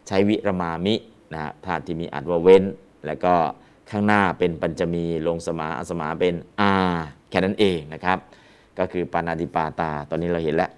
[0.08, 0.96] ใช้วิรมามิ
[1.34, 2.64] นะธาตุที่มีอัดว่าเว้น
[3.06, 3.34] แล้วก็
[3.90, 6.74] ข้างหน้าเป็นปัญจมีลงสมาอสมาเป็นอา
[7.30, 8.18] แค่นั้นเองนะครับ
[8.80, 10.72] ก็คือปานาติปาตา ตอนนี้เราเห็นแล้ว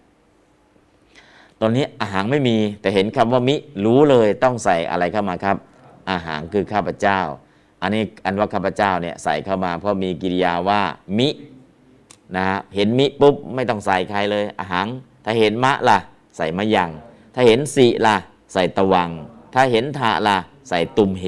[1.61, 3.55] ตอนนี้อาหารไม่มีแต่เห็นคำว่ามิ
[3.85, 5.57] รู้เลยต้องใส่อะไรเข้ามาครับ
[6.11, 7.19] อาหารคือข้าพเจ้า
[7.81, 10.81] อันนี้อันว่าข้าพเจ้าเนี่ยใส่เข้ามา เพราะมีกิริยาว่า
[11.17, 11.29] มิ
[12.35, 14.87] นะฮะเห็นมิปุ๊บไม่ต้องใส่ใครเลย อาหาร
[15.25, 15.99] ถ้าเห็นมะล่ะ
[16.37, 16.89] ใส่มะยัง
[17.35, 18.15] ถ้าเห็นสิล่ะ
[18.53, 19.09] ใส่ตะวัง
[19.53, 20.37] ถ้าเห็นทะล่ะ
[20.69, 21.25] ใส่ตุมเห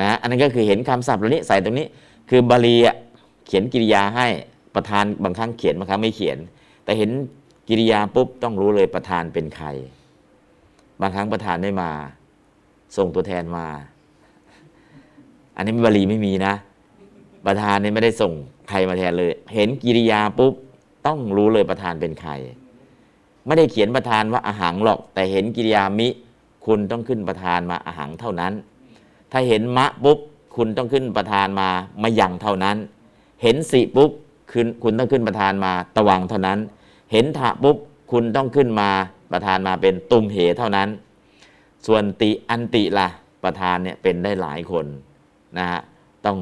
[0.00, 1.86] นะอันนั้นก็คือเห็นคำศัพท์เหล่านี้ใส่ตรงนี้
[2.30, 2.76] คือบาลี
[3.46, 4.26] เขียนกิริยาให้
[4.74, 6.38] ประธานบางครั้งเขียนบางครั้งไม่เขียน
[6.84, 7.10] แต่เห็น
[7.68, 9.66] กิริยาปุ๊บต้องรู้เลยประธานเป็นใคร
[11.00, 11.90] บางครั้งประธานไม่มา
[12.96, 13.66] ส่งตัวแทนมา
[15.56, 16.54] อันนี้บาลีไม่มีนะ
[17.46, 18.32] ประธานนี่ไม่ได้ส่ง
[18.68, 20.54] ใครมาแทนเลย เห็นกิริยาปุ๊บ
[21.06, 22.32] ต้องรู้เลยประธานเป็นใคร
[23.46, 26.08] ไม่ได้เขียนประธานว่าอาหังหรอก แต่เห็นกิริยามิ
[26.66, 28.52] คุณต้องขึ้นประธานมาอาหังเท่านั้น
[29.36, 30.18] ถ้าเห็นมะปุ๊บ
[30.56, 31.68] คุณต้องขึ้นประธานมา
[32.02, 32.76] มาอยังเท่านั้น
[33.42, 34.10] เห็นสิปุ๊บ
[34.52, 36.58] คุณคุณต้องขึ้นประธานมาตะวังเท่านั้น
[37.12, 37.76] เห็นถะปุ๊บ
[38.12, 38.90] คุณต้องขึ้นมา
[39.32, 40.88] ประธานมาเป็นตุมเหเท่านั้น
[41.86, 43.08] ส่วนติอันติล่ะ
[43.44, 44.86] ประธานเนี่ยเป็นได้หลายคน
[45.58, 45.80] นะฮะ
[46.26, 46.38] ต้อง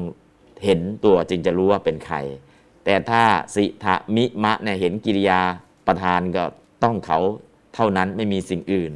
[0.63, 2.17] เห็นตัวจึงจะรู้ว่าเป็นใคร
[2.85, 3.21] แต่ถ้า
[3.55, 5.41] สิทะมิมะเนี่ยเห็นกิริยา
[5.87, 6.43] ประธานก็
[6.83, 7.19] ต้องเขา
[7.75, 8.93] เท่านั้นไม่มีสิ่งอื่น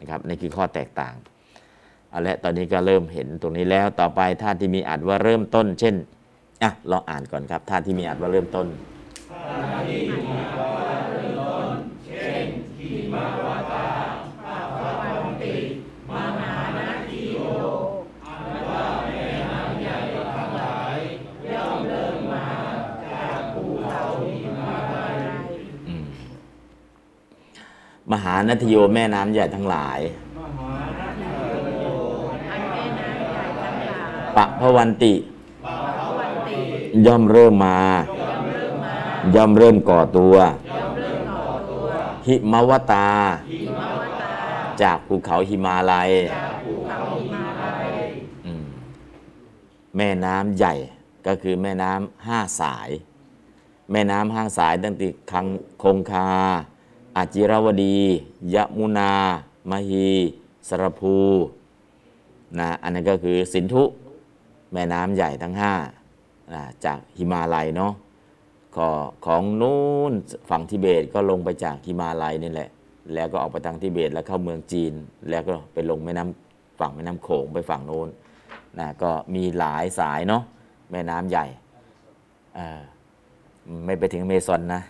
[0.00, 1.14] นะครับนี่คือข้อแตกต่าง
[2.10, 5.94] เอาละตอนนี้ก็เริ่มเห็นตรงนี้แล้วต่อไปท่าที่มีอัดว่าเริ่มต้น เช่น
[6.62, 8.66] อะลองอ่านก่อนครับท่าที่มีอัดว่าเริ่มต้น
[28.12, 35.14] มมหานาทโยแม่น้ำใหญ่ทั้งหลายะพวันติ
[37.06, 37.78] ย่อมเริ่มมา
[39.34, 40.34] ย่อมเริ่มก่อตัว
[42.26, 43.08] หิมวตา
[44.82, 46.10] จากภูเขาหิมาลัย
[48.46, 48.64] อืม
[49.96, 50.74] แม่น้ำใหญ่
[51.26, 52.90] ก็คือแม่น้ำห้าสาย
[53.90, 55.46] แม่น้ำห้างสายตั้งแต่คัง
[55.82, 56.28] คงคา
[57.16, 57.98] อาจิรวดี
[58.54, 59.12] ยมุนา
[59.70, 60.08] มหี
[60.68, 61.16] สรภู
[62.58, 63.82] นะอันนั้นก็คือสินธุ
[64.72, 65.74] แม่น้ำใหญ่ทั้งห้า
[66.54, 67.92] นะจากหิมาลัยเนาะ
[68.76, 68.88] ก็
[69.26, 70.12] ของนู้น
[70.50, 72.70] ฝั่งทิเบตก็ลงไปจากหิมาลัยนี่แหละ
[73.14, 74.92] แล้วก็ออกไปทางทิเบตแล้วเข้าเมืองจีน
[75.30, 78.08] แล้วก็ไปลงแม่น้ำฝั่งแม่น้ำโขงไปฝั่งโน้น
[78.78, 80.42] นะก็มีหลายสายเนาะ
[80.90, 81.46] แม่น้ำใหญ่
[83.84, 84.82] ไม่ไปถึงเมซอนนะ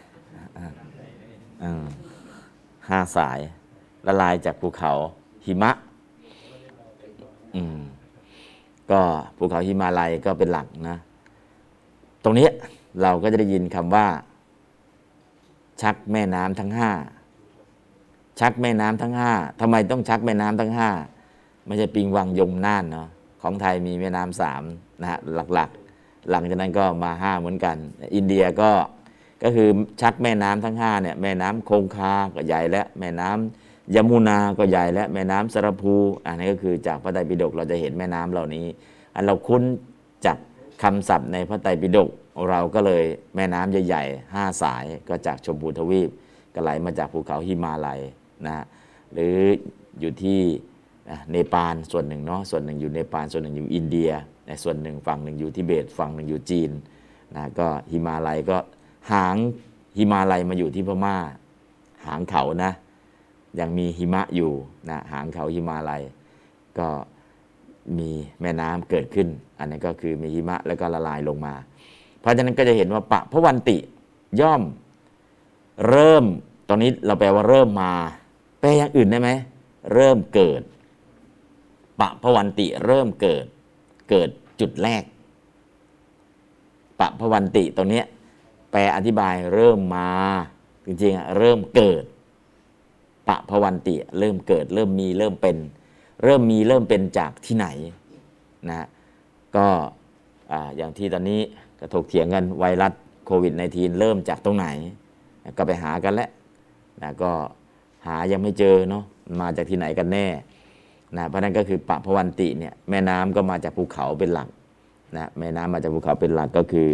[2.89, 3.39] ห้าสาย
[4.07, 4.93] ละลายจากภูเขา
[5.47, 5.71] หิมะ
[7.57, 7.81] อืม
[8.93, 9.01] ก็
[9.37, 10.99] ภูเขาหิมาลัยก็เป็นหลักนะ
[12.25, 12.49] ตรงนี้
[13.03, 14.07] เราก็จะได้ยินคำว่า
[15.83, 16.91] ชักแม่น้ำทั้งห้า
[18.41, 20.91] ชักแม่น้ำทั้งห้าทำไมต้องชักแม่น้ำทั้งห้า
[21.67, 23.09] ไม่ใช่ปิงวังยมน่านเนาะ
[23.43, 24.63] ของไทยมีแม่น้ำสาม
[25.01, 25.19] นะฮะ
[25.55, 27.77] หลักๆ หลังจากนั้นก็มาห้าเหมือนกัน
[28.15, 28.71] อินเดียก็
[29.43, 29.69] ก็คือ
[30.01, 35.95] ชักแม่น้ำทั้งห้าเนี่ยแม่น้ำคงคาก็ใหญ่แล้วแม่น้ำ ยมุนาก็ใหญ่แล้วแม่น้ำสระภู
[36.27, 38.67] อันนี้ก็คือจากพระไตรปิฎกเราจะเห็นแม่น้ำเหล่านี้
[39.15, 39.63] อันเราคุ้น
[40.25, 40.37] จาก
[40.83, 42.09] คำศัพท์ในพระไตรปิฎก
[42.51, 43.05] เราก็เลย
[43.37, 46.11] แม่น้ำใหญ่ๆห้าสายก็จากชมพูทวีป
[46.55, 48.01] ก็ไหลมาจากภูเขาหิมาลัย
[48.47, 48.65] นะ
[49.13, 49.37] หรือ
[50.01, 50.41] อยู่ที่
[51.31, 54.11] เนปาลส่วนหนึ่งเนาะส่วนหนึ่งอยู่เนปาลส่วนหนึ่งอยู่อินเดีย
[54.47, 56.71] ในส่วนหนึ่งฝั่งหนึ่งอยู่ทิเบตฝั่งหนึ่งอยู่จีน
[57.37, 58.59] นะก็หิมาลัยก็
[59.13, 59.37] หาง
[59.97, 61.17] หิมาลัยมาอยู่ที่พม่า
[62.07, 62.73] หางเขานะ
[63.59, 64.53] ยังมีหิมะอยู่
[64.91, 66.03] นะหางเขาหิมาลัย
[66.79, 66.89] ก็
[67.99, 69.29] มีแม่น้ำเกิดขึ้น
[69.59, 71.55] อันนี้นก็คือมีหิมะแล้วก็ละลายลงมา
[72.21, 73.77] เพราะฉะนั้นก็จะเห็นว่าปะพระวันติ
[74.41, 74.63] ย่อม
[75.89, 76.25] เริ่ม
[76.69, 77.93] ตอนนี้เราแปลว่าเริ่มมา
[78.61, 79.31] แปลอย่างอื่นได้ไหม
[79.95, 80.63] เริ่มเกิด
[82.01, 83.45] ปะพวันติเริ่มเกิด
[84.11, 84.29] เกิด
[84.61, 85.03] จุดแรก
[87.01, 88.03] ปะพวันติตรงนี้
[88.71, 90.11] แปลอธิบายเริ่มมา
[90.87, 92.05] จริงๆอะเริ่มเกิด
[93.29, 95.57] ปะพวันติเริ่มเกิด เริ่มมีเริ่มเป็น
[96.25, 97.67] เริ่มมีเริ่มเป็นจากที่ไหน
[98.69, 98.87] นะ
[99.57, 99.67] ก็
[100.53, 101.41] อ่าอย่างที่ตอนนี้
[101.81, 102.93] ก็ถกเถียงกันไวรัส
[103.27, 104.67] โควิด -19 เริ่มจากตรงไหน
[105.57, 106.31] ก็ไปหากันแล้ว
[107.03, 107.31] นะก็
[108.07, 109.05] หายังไม่เจอเนาะ
[109.41, 110.27] มาจากที่ไหนกันแน่
[111.17, 114.49] นะเพราะนั้นก็คือปะพวันติเนี่ยแม่น้ำก็มาจากภูเขาเป็นหลัก
[115.17, 116.89] นะแม่น้ำมาจากภูเขาเป็นหลักก็คือ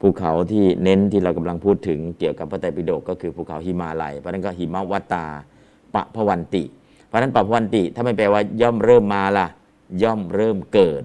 [0.00, 5.26] ภูเขาที่เน้นที่เรากำลังพูดถึงเกี่ยวกับพระไตรปิฎกก็คือภูเขาหิมาลัยเพราะนั้นก็หิมวัตตา
[5.94, 6.64] ปะพวันติ
[7.06, 9.46] เพราะนั้นปะพวันติถ้าไม่แปลว่าย่อมเริ่มมาล่ะ
[10.02, 11.02] ย่อมเริ่มเกิด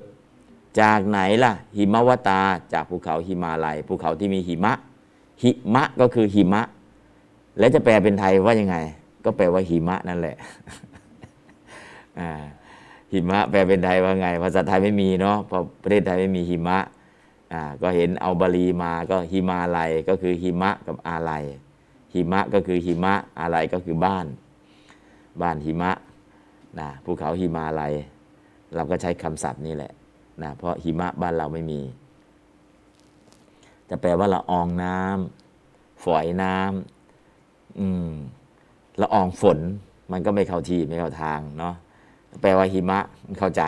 [0.81, 2.41] จากไหนล่ะ หิมวตา
[2.73, 4.73] จากภูเขาหิมาลัยภูเขาที่มีหิมะ
[5.43, 6.61] หิมะก็คือหิมะ
[7.59, 8.77] แล้วจะแปลเป็นไทยว่ายังไง
[9.25, 10.37] ก็แปลว่าหิมะนั่นแหละ
[13.13, 16.77] หิมะแปลเป็นไทยว่าไง ภาษาไทยไม่มีเนาะเพราะประเทศไทยไม่มีหิมะ
[17.81, 21.43] ก็เห็นเอาบาลีมาก็หิมาลัยก็คือหิมะกับอาลัย
[22.13, 24.25] หิมะก็คือหิมะอาลัยก็คือบ้าน
[25.41, 25.91] บ้านหิมะ
[26.79, 27.93] นะภูเขาหิมาลัย
[28.75, 29.91] เราก็ใช้คำศัพท์นี่แหละ
[30.43, 31.81] นะเพราะหิมะบ้านเราไม่มี
[33.89, 38.11] จะแปลว่าละอองน้ำฝอยน้ำอืม
[39.01, 39.59] ละอองฝน
[40.11, 41.75] มันก็ไม่เข้าที่ไม่เข้าทางเนาะ
[42.41, 42.99] แปลว่าหิมะ
[43.39, 43.63] เข้าใจ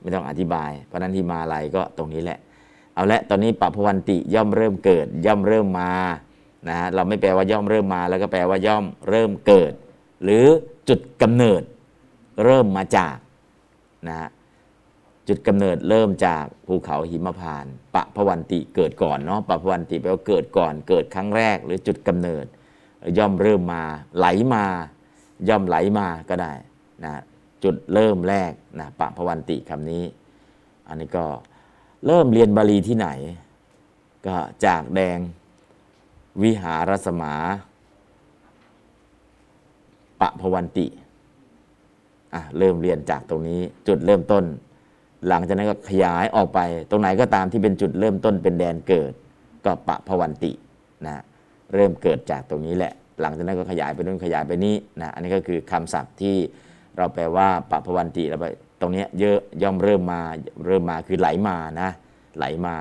[0.00, 2.38] ไม่ต้องอธิบาย เพราะนั้นหิมาลัยก็ตรงนี้แหละ
[2.94, 5.92] เอาละตอนนี้ปัพพวันติย่อมเริ่มเกิด ย่อมเริ่มมา
[6.68, 9.72] นะฮะเราไม่แปลว่าย่อมเริ่มมา แล้วก็แปลว่าย่อมเริ่มเกิด
[10.22, 10.44] หรือ
[10.88, 11.62] จุดกำเนิด
[12.44, 13.16] เริ่มมาจาก
[14.08, 14.28] นะฮะ
[15.28, 22.44] จุดกำเนิดเริ่มจากภูเขาหิมพานต์ปะพวันติเกิดก่อนเนาะปะพวันติแปลว่าเกิดก่อน เกิดครั้งแรก หรือจุดกำเนิด
[23.18, 23.82] ย่อมเริ่มมา
[24.16, 24.64] ไหลมา
[25.48, 26.52] ย่อมไหลมาก็ได้
[27.04, 27.22] นะ
[27.64, 30.04] จุดเริ่มแรกนะปะพวันติคำนี้
[30.88, 31.26] อันนี้ก็
[32.06, 33.08] เริ่มเรียนบาลีที่ไหน
[34.26, 35.18] ก็จากแดง
[36.42, 37.34] วิหารสมา
[40.20, 40.86] ปะพวันติ
[42.34, 44.44] อะเริ่มเรียนจากตรงนี้จุดเริ่มต้น
[45.28, 46.60] หลังจากนั้นก็ขยายออกไป
[46.90, 49.12] ตรงไหนก็ตามที่เป็นจุดเริ่มต้นเป็นแดนเกิด
[49.64, 50.52] ก็ปะพวันติ
[51.06, 51.22] นะ
[51.74, 56.36] เริ่มเกิดจากตรงนี้แหละ หลังจากนั้นก็ขยายไปนู่นขยายไปนี่นะอันนี้ก็คือคำศัพท์ที่
[56.96, 58.46] เราแปลว่าปะพวันติแล้วไป
[58.80, 60.20] ตรงนี้เยอะย่อมเริ่มมา
[60.66, 61.90] เริ่มมาคือไหลมานะ
[62.38, 62.74] ไหลมา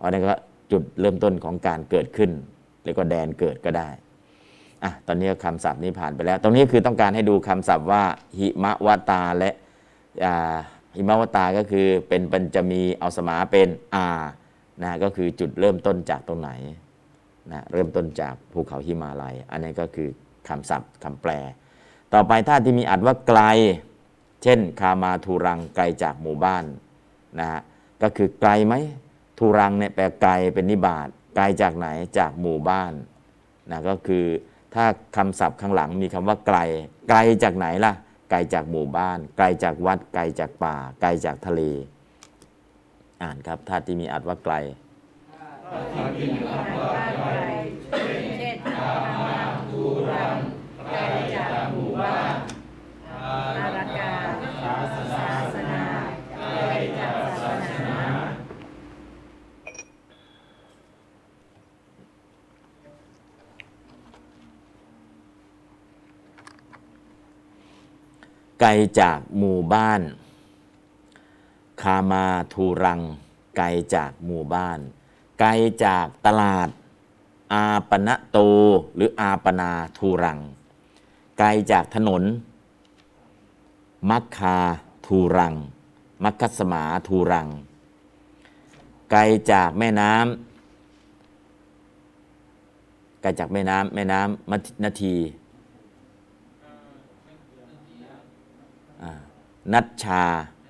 [0.00, 0.36] อันนี้ก็
[0.72, 2.30] จุดเริ่มต้นของการเกิดขึ้น
[2.84, 3.88] เรียกว่าแดนเกิดก็ได้
[4.84, 8.02] อะตอนนี้คำศัพท์นี้ผ่านไปแล้ว ตรงนี้คือต้องการให้ดูคำศัพท์ว่า
[8.38, 9.50] หิมะวตาและ
[10.24, 10.56] อ่า
[10.96, 14.06] หิมะวตาก็คือเป็นปัญจมีเอาสมาเป็นอา
[14.82, 16.50] นะก็คือจุดเริ่มต้นจากตรงไหน
[17.52, 20.08] นะเริ่มต้นจากภูเขาหิมาลัย อันนี้ก็คือ
[20.48, 21.32] คำศัพท์คำแปล
[22.14, 23.40] ต่อไปถ้าที่มีอัดว่าไกล
[24.42, 26.64] เช่น คามาทูรังไกลจากหมู่บ้าน
[27.40, 27.60] นะฮะ
[28.02, 28.74] ก็คือไกลไหม
[29.38, 32.92] ทูรังเนี่ยแปลไกลเป็นนิบาตไกลจากไหนจากหมู่บ้าน
[33.70, 34.26] นะก็คือ
[34.74, 34.84] ถ้า
[35.16, 36.58] คำศัพท์ข้างหลังมีคำว่าไกล
[37.08, 37.92] ไกลจากไหนล่ะ
[38.30, 41.60] ไกลจากหมู่บ้าน ไกลจากวัด ไกลจากป่า ไกลจากทะเล
[43.22, 44.54] อ่านครับถ้าที่มีอัดว่าไกล
[48.38, 48.98] เช่นธรร
[52.00, 54.12] มารักา
[55.12, 55.82] ศาสนา
[56.30, 58.00] ไกลจากศาสนา
[68.60, 70.02] ไกลจากหมู่บ้าน
[71.82, 73.00] คามาทูรัง
[73.56, 74.78] ไกลจากหมู่บ้าน
[75.40, 75.50] ไกล
[75.84, 76.68] จากตลาด
[77.52, 78.38] อาปณะโต
[78.94, 80.38] หรืออาปนาทูรัง
[81.38, 82.22] ไกลจากถนน
[84.10, 84.58] มัคคา
[85.06, 85.54] ทูรัง
[86.24, 87.48] มัคคสมาทูรัง
[89.10, 89.20] ไกล
[89.52, 90.22] จากแม่น้ำ
[93.20, 95.14] ไกลจากแม่น้ำแม่น้ำมัทนาที
[99.74, 100.22] นัชชา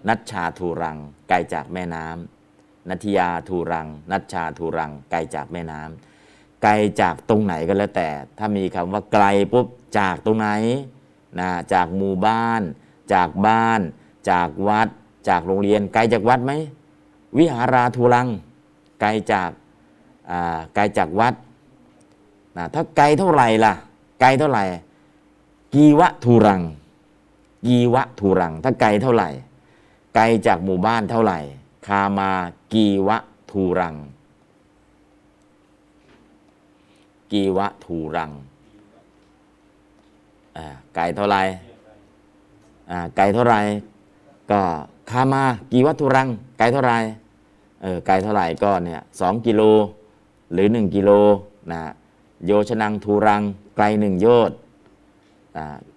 [0.09, 9.66] นัชชาทูรัง ไกลจากแม่น้ำนัทยาทูรัง นัชชาทูรัง ไกลจากแม่น้ำไกลจากตรงไหนก็แล้วแต่ ถ้ามีคำว่าไกลปุ๊บ
[9.99, 10.49] จากตรงไหน
[11.41, 12.62] นะจากหมู่บ้าน
[13.14, 13.80] จากบ้าน
[14.30, 14.88] จากวัด
[15.28, 16.53] จากโรงเรียน ไกลจากวัดไหม
[17.38, 18.28] วิหาราทูรัง
[19.01, 19.51] ไกลจาก
[20.74, 21.34] ไกลจากวัด
[22.57, 23.72] นะถ้าไกลเท่าไหร่ล่ะ
[24.20, 24.64] ไกลเท่าไหร่
[25.74, 26.62] กีวะทูรัง
[27.67, 29.31] กีวะทูรัง ถ้าไกลเท่าไหร่
[30.15, 31.39] ไกลจากหมู่บ้านเท่าไหร่
[31.87, 32.31] คามา
[32.73, 33.19] กีวะ
[33.51, 33.97] ทูรัง
[37.33, 38.31] กีวะทูรัง
[40.95, 41.43] ไกลเท่าไหร่
[43.17, 43.61] ไกลเท่าไหร่
[44.51, 44.61] ก็
[45.11, 45.43] คามา
[45.73, 46.99] กีวะทูรัง ไกลเท่าไหร่
[47.83, 49.63] เออไกลเท่าไหร่ก็เนี่ยสองกิโล
[50.53, 51.11] หรือหนึ่งกิโล
[51.73, 51.81] นะ
[52.47, 53.43] โยชนังทูรัง
[53.77, 54.57] ไกลหนึ่งโยชน์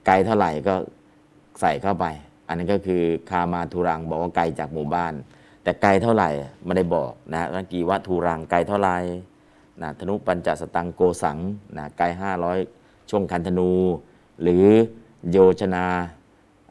[0.05, 0.75] ไกลเท่าไหร่ก็
[1.63, 2.05] ใส่เข้าไป
[2.47, 5.13] อันนี้ก็คือคามาทูรังบอกว่าไกลจากหมู่บ้าน
[5.63, 6.29] แต่ไกลเท่าไหร่
[6.65, 8.97] ไม่ได้บอกนะว่ากีวะทูรังไกลเท่าไหร่
[9.81, 11.37] นะธนุปัญจสตังโกสัง
[11.77, 12.05] นะไกล
[12.57, 13.71] 500ช่วงคันธนู
[14.41, 14.65] หรือ
[15.31, 15.85] โยชนา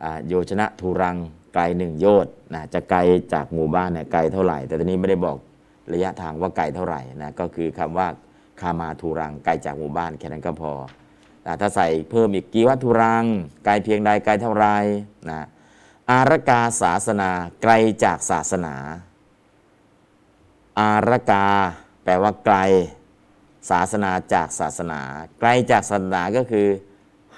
[0.03, 1.17] อ่าโยชนะทูรัง
[1.55, 3.01] ไกลหนึ่งโยชน์นะจะไกล
[3.33, 5.37] จากหมู่บ้านเนี่ยไกลเท่าไหร่ แต่ตอนนี้ไม่ได้บอก
[5.93, 8.07] ระยะทางว่าไกลเท่าไหร่นะก็คือคำว่า
[8.61, 10.73] คามาทูรังไกลจากหมู่บ้านแค่นั้นก็พอ
[11.47, 13.25] นะถ้าใส่เพิ่มอีกกีวัตทูรัง
[13.65, 14.67] ไกลเพียงใดไกลเท่าไร
[15.31, 15.43] นะ
[16.11, 17.31] อารกาศาสนา
[17.63, 17.73] ไกล
[18.05, 18.75] จากศาสนา
[20.81, 21.47] อารกา
[22.05, 22.57] แปลว่าไกล
[23.71, 25.01] ศาสนาจากศาสนา
[25.41, 26.69] ไกลจากศาสนาก็คือ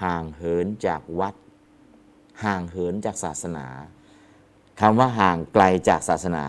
[0.02, 1.34] ห่างเหินจากวัด
[2.44, 3.66] ห่างเหินจากศาสนา
[4.80, 6.46] คำว่าห่างไกลจากศาสนา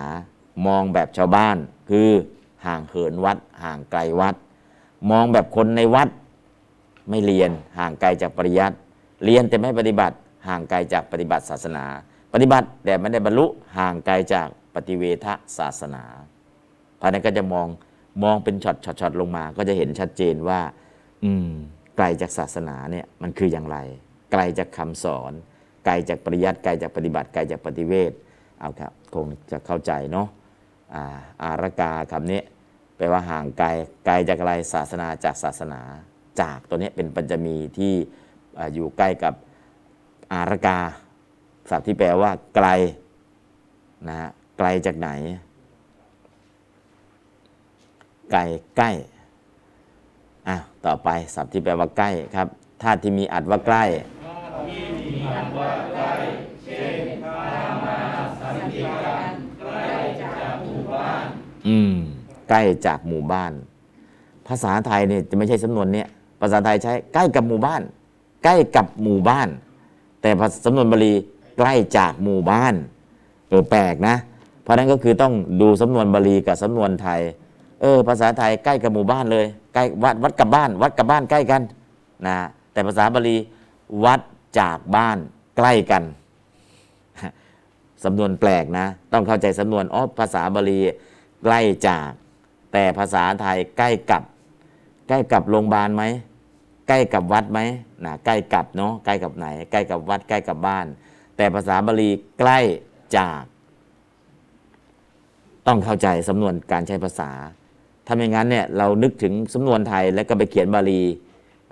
[0.68, 1.58] มองแบบชาวบ้าน
[1.89, 2.10] คือ
[2.66, 4.36] ห่างเหินวัด ห่างไกลวัด
[5.10, 6.10] มองแบบคนในวัด
[7.10, 8.76] ไม่เรียนห่างไกลจากปริยัติ
[9.26, 10.16] เรียนแต่ไม่ปฏิบัติ
[10.47, 11.86] ห่างไกลจากปฏิบัติศาสนา
[12.34, 13.45] ปฏิบัติแต่ไม่ได้บรรลุ
[13.78, 15.28] ห่างไกลจากปฏิเวท
[15.58, 16.03] ศาสนา
[16.99, 17.68] พราะนั้นก็จะมอง
[18.24, 20.60] มองเป็นช็อตช็อตๆลงมา ก็จะเห็นชัดเจนว่า
[21.24, 21.49] อืม
[21.97, 23.78] ไกลจากศาสนาเนี่ยมันคืออย่างไร
[24.32, 25.32] ไกลจากคำสอน
[25.86, 28.12] ไกลจากปริยัติไกลจากปฏิบัติไกลจากปฏิเวท
[28.60, 30.28] เอาครับคงจะเข้าใจเนาะ
[30.95, 31.03] อา
[31.43, 32.41] อารกาคำนี้
[32.97, 33.68] แปลว่าห่างไกล
[34.06, 35.82] ไกลจากอะไรศาสนาจากศาสนา
[36.41, 37.93] จากตัวนี้เป็นปัญจมีที่
[38.57, 39.33] ออยู่ใกล้กับ
[40.33, 40.79] อารกา
[41.69, 42.67] ศัพท์ที่แปลว่า ไกล
[44.07, 45.09] นะฮะไกลจากไหน
[48.31, 48.41] ไกล
[48.77, 48.91] ใกล้
[50.47, 52.47] อะต่อไปศัพท์ที่แปลว่าใกล้ครับ
[52.81, 53.83] ธาตุที่มีอัดว่าใกล้
[61.67, 61.93] อืม
[62.49, 63.53] ใกล้จากหมู่บ้าน
[64.47, 66.07] ภาษาไทยเนี่ยจะไม่ใช่สำนวนเนี้ย
[66.39, 67.81] ภาษาไทยใช้ใกล้กับหมู่บ้าน
[68.43, 69.47] ใกล้กับหมู่บ้าน
[70.21, 71.13] แต่ภาษาสำนวนบาลี
[71.57, 72.73] ใกล้จากหมู่บ้าน
[73.49, 74.15] เออแปลกนะ
[74.61, 77.21] เพราะฉะนั้นก็คือต้องดูสำนวนบาลีกับสำนวนไทย
[77.81, 81.61] เออ ภาษาไทยใกล้กับหมู่บ้านเลยใกล้วัดวัดกับบ้าน วัดกับบ้านใกล้กัน
[82.27, 82.36] นะ
[82.71, 83.38] แต่ภาษาบาลี
[84.05, 84.21] วัด
[84.59, 85.17] จากบ้าน
[85.57, 86.03] ใกล้กัน
[88.03, 90.79] สำนวนแปลกนะ ต้องเข้าใจสำนวนอ๋อภาษาบาลี
[91.43, 92.09] ใกล้จาก
[92.73, 94.21] แต่ภาษาไทยใกล้กับ
[95.08, 96.03] ใกล้กับโรงพยาบาลไหม
[96.88, 97.60] ใกล้กับวัดไหม
[98.06, 100.86] นะใกล้กับเนาะใกล้กับไหน ใกล้กับวัดใกล้กับบ้าน
[101.38, 102.60] แต่ภาษาบาลีใกล้
[103.18, 103.43] จาก
[105.68, 107.32] ต้องเข้าใจสำนวนการใช้ภาษา
[108.06, 111.01] ถ้าไม่งั้นเนี่ยเรานึกถึงสำนวนไทยแล้วก็ไปเขียนบาลี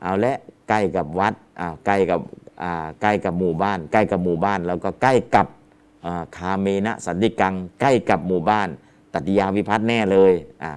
[0.02, 0.34] เอาและ
[0.70, 2.20] ใกล้กับวัดอ้าวใกล้กับ
[2.64, 5.48] อ่าใกล้กับหมู่บ้าน ใกล้กับหมู่บ้าน แล้วก็ใกล้กับ
[6.06, 8.68] อ่าคาเมนะสันติกัง ใกล้กับหมู่บ้าน
[9.14, 10.72] ตัตติยาวิพัฒน์แน่เลยอ่า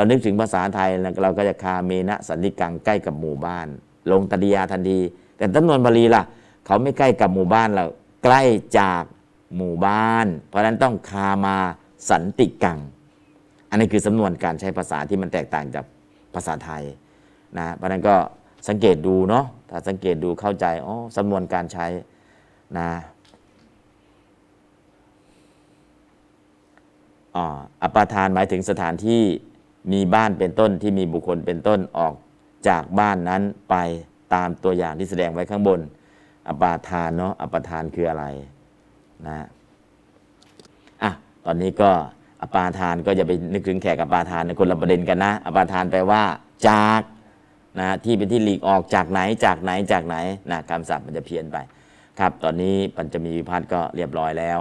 [0.00, 0.90] เรานึกถึงภาษาไทย
[1.22, 3.66] เราก็จะคาเมนะสันติกังใกล้กับหมู่บ้าน
[4.10, 4.98] ลงตัตติยาทันที
[5.36, 6.22] แต่จำนวนบาลีล่ะ
[6.66, 7.84] เขาไม่ใกล้กับหมู่บ้านเรา
[8.24, 8.42] ใกล้
[8.78, 9.02] จาก
[9.56, 11.56] หมู่บ้าน เพราะฉะนั้นต้องคามา
[12.10, 12.78] สันติกัง
[13.70, 15.84] อันนี้คือสำนวนการใช้ภาษาที่มันแตกต่างจาก
[16.34, 16.82] ภาษาไทย
[17.58, 18.16] นะเพราะนั้นก็
[18.68, 21.86] สังเกตดูเนาะถ้าสังเกตดูเข้าใจอ๋อสำนวนการใช้
[22.78, 22.88] นะ
[27.36, 29.22] อ่าอปาทานหมายถึงสถานที่
[29.92, 32.14] มีบ้านเป็นต้นที่มีบุคคลเป็นต้นออก
[32.68, 33.76] จากบ้านนั้นไป
[34.34, 35.80] ตามตัวอย่างที่แสดงไว้ข้างบน
[36.48, 38.24] อปาทานเนาะอปาทานคืออะไร
[39.26, 39.46] นะ
[41.02, 41.10] อะ
[41.44, 41.90] ตอนนี้ก็
[42.42, 46.22] อปาทานก็อย่าไปนึกถึงแขกอปาทานในคนละประเด็นกันนะอปาทานแปลว่า
[46.68, 47.02] จาก
[47.80, 50.16] นะที่เป็นที่หลีกออกจากไหนจากไหนจากไหน
[50.50, 51.56] นะคำศัพท์มันจะเพี้ยนไป
[52.18, 54.58] ครับ ตอนนี้ปัญจมีวิพัฒน์ก็เรียบร้อยแล้ว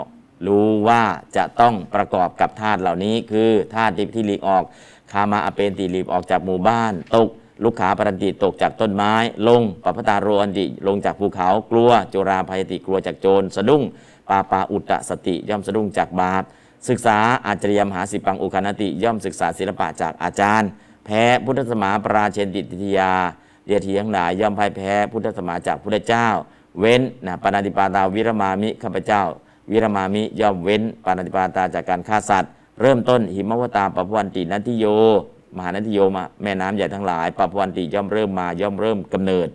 [0.47, 1.01] รู้ว่า
[1.38, 4.63] จะต้องประกอบกับธาตุเหล่านี้คือธาตุที่ที่หลีกออก
[5.12, 7.28] คามาอเปนติหลีกออกจากหมู่บ้าน ตก
[7.64, 9.14] ลุกขาปรันติตกจากต้นไม้
[9.47, 13.84] ลงปปตาโรอันติลงจากภูเขากลัวโจราภัยติกลัวจากโจร สะดุ้ง
[14.30, 16.43] ปาปาอุตตสติย่อมสะดุ้งจากบาป
[16.89, 20.70] ศึกษาอาจริยมหาสิปังอุคานติย่อมศึกษาศิลปะจากอาจารย์
[21.05, 23.14] แพ้พุทธสมาปราเชนติติยา
[23.66, 26.28] เดียทีทั้งหลายย่อมพ่ายแพ้พุทธสมาจากพุทธเจ้า
[26.80, 29.24] เว้นนะปานาติปาตาวิรมามิข้าพเจ้า
[29.72, 32.51] วิรมามิย่อมเว้นปานาติปาตาจากการฆ่าสัตว์
[32.82, 34.86] เริ่มต้นหิมวตาปปวันตินันทิโย
[35.56, 39.48] มหานันทิโยมาแม่น้ำใหญ่ทั้งหลายปปวันติย่อมเริ่มมาย่อมเริ่มกำเนิด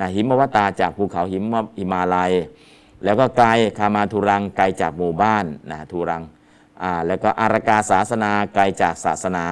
[0.00, 1.44] นะหิมวตาจากภูเขาหิม
[1.78, 2.32] หิมาลัย
[3.04, 3.48] แล้วก็ไกล
[3.78, 6.22] คามาทุรังไกลจากหมู่บ้านนะทุรัง
[6.82, 9.46] อ่าแล้วก็อารกาศาสนาไกลจากศาสนา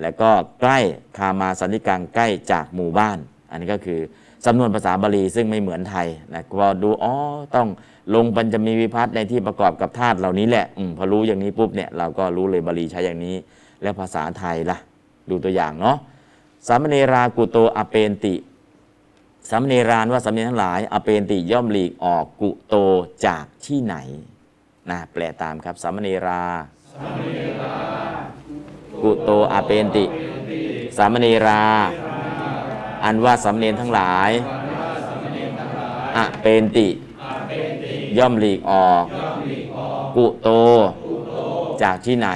[0.00, 0.30] แล้วก็
[0.60, 0.78] ใกล้
[1.18, 3.18] คามาสันติกังใกล้จากหมู่บ้าน
[3.50, 4.00] อันนี้ก็คือ
[4.46, 7.14] สำนวนภาษาบาลีซึ่งไม่เหมือนไทยนะพอดูอ๋อ
[7.54, 7.68] ต้อง
[8.14, 13.36] ลงปัญจมีวิพัฒน์ในที่ประกอบกับธาตุเหล่านี้แหละอพอรู้อย่างนี้ปุ๊บเนี่ยเราก็รู้เลยบาลีใช้อย่างนี้
[13.82, 14.78] แล้วภาษาไทยล่ะ
[15.30, 15.96] ดูตัวอย่างเนาะ
[16.66, 18.34] สามเณรากุโตอเปนติ
[19.50, 22.74] สามเณรานว่าสามเณรทั้งหลายอเปนติย่อมหลีกออกกุโต
[23.26, 23.96] จากที่ไหน
[24.90, 26.42] นะแปลตามครับสามเณรา
[29.02, 30.04] กุโตอเปนติ
[30.96, 31.62] สามเณรา
[33.04, 34.30] อันว่าสามเณรทั้งหลาย
[36.16, 36.88] อเปนติ
[38.18, 39.04] ย่อมหลีกออก
[40.16, 40.48] กุโต
[41.82, 42.28] จากที่ไหน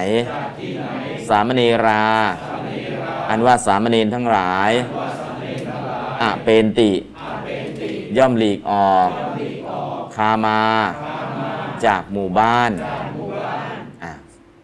[1.29, 2.05] สามเณรา
[3.29, 4.71] อันว่าสามเณรทั้งหลาย
[6.23, 6.93] อะเปนติ
[8.17, 9.11] ย่อมหลีกออก
[10.17, 10.61] คามา
[11.85, 12.71] จากหมู่บ้าน
[14.03, 14.13] อะ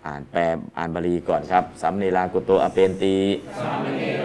[0.06, 0.40] อ่านแปล
[0.76, 3.16] อ่านบาลีก่อนครับสามเณรากุโตอเปนติ
[3.98, 4.15] อื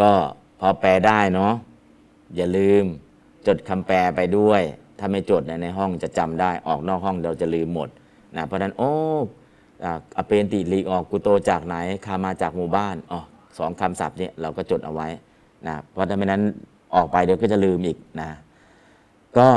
[0.00, 0.12] ก็
[0.60, 1.54] พอแปลได้เนาะ
[2.36, 2.84] อย่าลืม
[3.46, 4.62] จดคำแปลไปด้วย
[4.98, 7.88] ถ้าไม่จดเนี่ยในห้องจะจำได้ออกนอกห้องเราจะลืมหมด
[8.36, 8.92] นะเพราะนั้นโอ้
[9.84, 9.86] อ
[10.16, 11.76] อเปนติลีกออกกุโตจากไหน
[12.06, 13.20] คามาจากหมู่บ้านอ๋อ
[13.58, 15.08] สองคำศัพท์เนี่ยเราก็จดเอาไว้
[15.66, 16.42] นะเพราะถ้าไม่นั้น
[16.94, 18.30] ออกไปเดี๋ยวก็จะลืมอีกนะ
[19.38, 19.48] ก็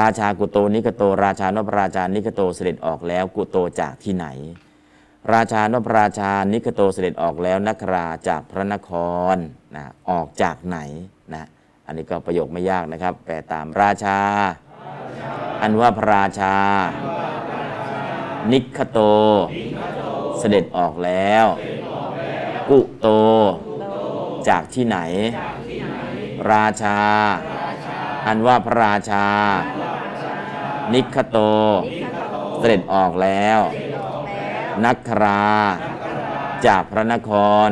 [0.00, 4.26] ราชากุโตนิกโต ราชานพราชานิกโตเสด็จออกแล้วกุโตจากที่ไหน
[5.32, 8.90] ราชานพราชานิกโตเสด็จออกแล้วนักราจากพระนค
[9.34, 9.36] ร
[9.76, 10.78] นะออกจากไหน
[11.34, 11.44] นะ
[11.86, 14.18] อันนี้ก็ประโยคไม่ยากนะครับ แปลตามราชา
[15.62, 16.56] อันว่าพระราชา
[18.52, 18.98] นิคโต
[20.38, 21.46] เสด็จออกแล้ว
[22.68, 23.08] กุโต
[24.48, 24.98] จากที่ไหน
[26.52, 26.98] ราชา
[28.26, 29.26] อันว่าพระราชา
[30.94, 31.38] นิคโต
[32.58, 33.60] เสด็จออกแล้ว
[34.84, 35.44] นักครา
[36.66, 37.30] จากพระนค
[37.66, 37.68] ร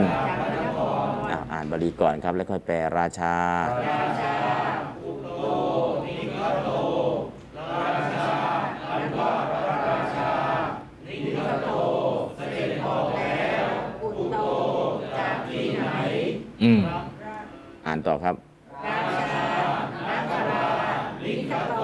[1.72, 3.34] บาลีก่อนครับ แล้วค่อยแปลราชา
[14.02, 14.38] กุโต
[15.18, 15.86] จากที่ไหน
[16.62, 16.80] อืม
[17.86, 18.34] อ่านต่อครับ
[18.86, 19.00] รา
[19.32, 19.46] ชา
[20.08, 20.66] นักรา
[21.24, 21.74] ลิขโต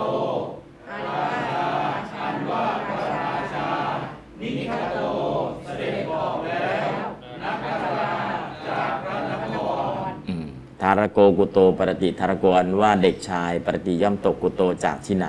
[0.89, 1.22] อันว่า
[1.55, 1.80] รา
[2.12, 3.68] ชาว่าราชา
[4.41, 4.99] นิขโต
[5.64, 6.89] เสด็จออกแล้ว
[7.43, 7.66] นัก
[7.97, 8.12] รา
[8.68, 9.57] จากพระนค
[10.09, 10.47] ร อืม
[10.78, 15.28] ทารโกกุโตปรติทารโกนว่าเด็กชายปรติย่อมตกกุโตจากที่ไหน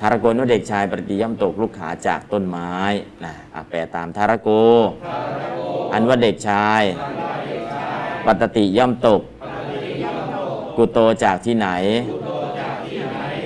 [0.00, 2.72] ทารโกนว่าเด็กชายปรติย่อมตกลูกขาจากต้นไม้
[3.24, 3.34] นะ
[3.68, 4.48] แปลตามทารโก
[5.92, 6.82] อันว่าเด็กชาย
[8.26, 9.22] ปตติย่อมตก
[10.76, 11.68] กุโตจากที่ไหน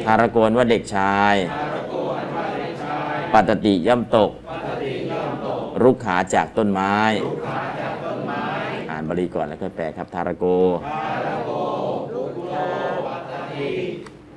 [0.04, 1.34] ทารโกนว่าเด็กชาย
[3.32, 4.30] ปตติย่อมตก
[5.82, 6.94] รุกขาจากต้นไม้
[8.90, 10.44] อ่านบาลีก่อนแล้วค่อยแปลครับทารโก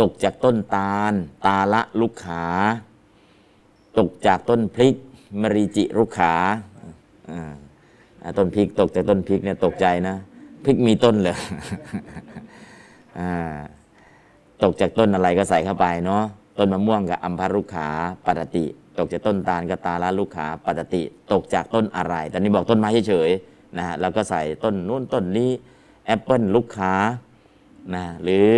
[0.00, 1.12] ตกจากต้นตาล
[1.46, 2.44] ตาละลุกขา
[3.98, 4.94] ตกจากต้นพริก
[5.40, 6.34] มริจิรุกขา
[8.38, 10.16] ต้นพริกตกจากต้นพริกเนี่ยตกใจนะ
[10.64, 11.38] พริกมีต้นเลย
[13.18, 13.56] อ่า
[14.62, 16.24] ตกจากต้นอะไรก็ใส่เข้าไปเนาะ
[16.58, 17.88] ต้นมะม่วงกับอัมพารุขา
[18.24, 18.64] ปตติ
[18.98, 25.50] ตกจากต้นตาลกับตาลาลูกขาปตติ ตกจากต้นอะไรแต่นี่บอกต้นไม้เฉยๆนะฮะแล้วก็ใส่ต้นนู้นต้นนี้
[26.06, 26.94] แอปเปิลลูกขา
[27.94, 28.48] นะหรือ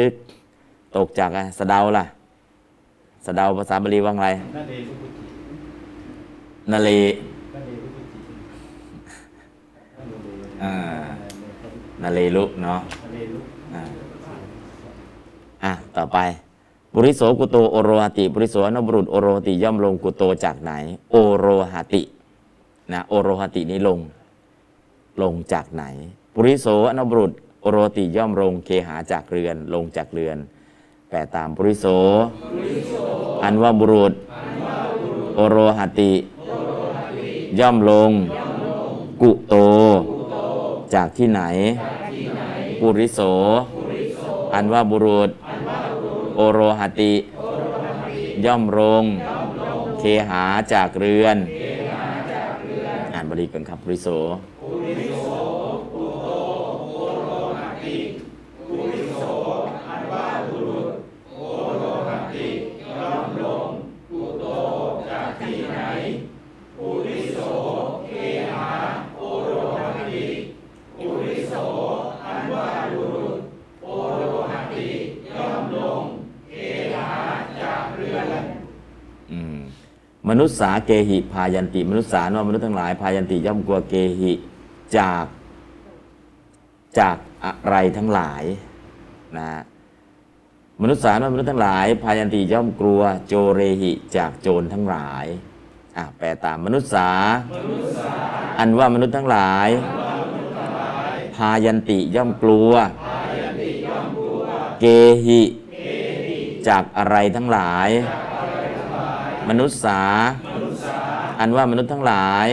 [0.97, 2.05] ตกจากอะไรสะเดาล่ะ
[3.26, 4.24] สะเดาภาษาบาลีว่าไง
[4.57, 5.11] นั่นเองทุกที
[6.72, 6.90] นาเล
[7.55, 8.03] นั่นเองทุกที
[9.97, 10.72] นั่นเองอ่า
[12.03, 13.82] นาเลลุเนาะนั่นเองลูกอ่า
[15.64, 16.18] อะต่อไป
[16.95, 20.72] บุริโสกุโตโอโรหติ บุริโสอนบุรุษโอโรหติย่อมลงกุโตจากไหน
[21.11, 22.03] โอโรหติ
[22.93, 23.99] นะโอโรหตินี้ลง
[25.22, 25.84] ลงจากไหน
[26.34, 27.32] บุริโสอนบุรุษ
[27.62, 30.38] โอโรหติย่อมลงเคหาจากเรือน ลงจากเรือน
[31.15, 31.87] แปลตามบุริโส
[33.45, 34.13] อันว่าบุรุษ
[35.37, 36.13] โอโรหติ
[37.59, 38.11] ย่อมลง
[39.23, 39.55] กุโต
[40.95, 41.43] จากที่ไหน
[42.81, 43.21] ปุริโส
[44.55, 45.31] อันว่าบุรุษ
[46.37, 47.13] โอโรหติ
[48.45, 49.05] ย่อมลง
[49.99, 50.43] เคหา
[50.73, 51.37] จากเรือน
[53.13, 54.09] อ่านบาลีก่อนครับปุริโส
[80.43, 84.32] นุษย์สาเกหิพายันติ มนุษย์สาว่ามนุษย์ทั้งหลายพายันติย่อมกลัวเกหิ
[84.99, 85.24] จาก
[86.99, 88.43] จากอะไรทั้งหลาย
[89.38, 89.51] นะ
[90.82, 95.26] มนุษย์สาว่ามนุษย์ทั้งหลาย พายันติย่อมกลัวโจเรหิจากโจรทั้งหลาย
[95.97, 97.11] อะแปลตามมนุษย์สา
[98.59, 99.68] อันว่ามนุษย์ทั้งหลาย
[101.36, 102.70] พายันติย่อมกลัว
[104.80, 104.86] เก
[105.26, 105.43] หิ
[106.68, 107.88] จากอะไรทั้งหลาย
[109.49, 110.01] มนุษย์สา
[111.40, 112.47] อันว่ามนุษย์ทั้งหลาย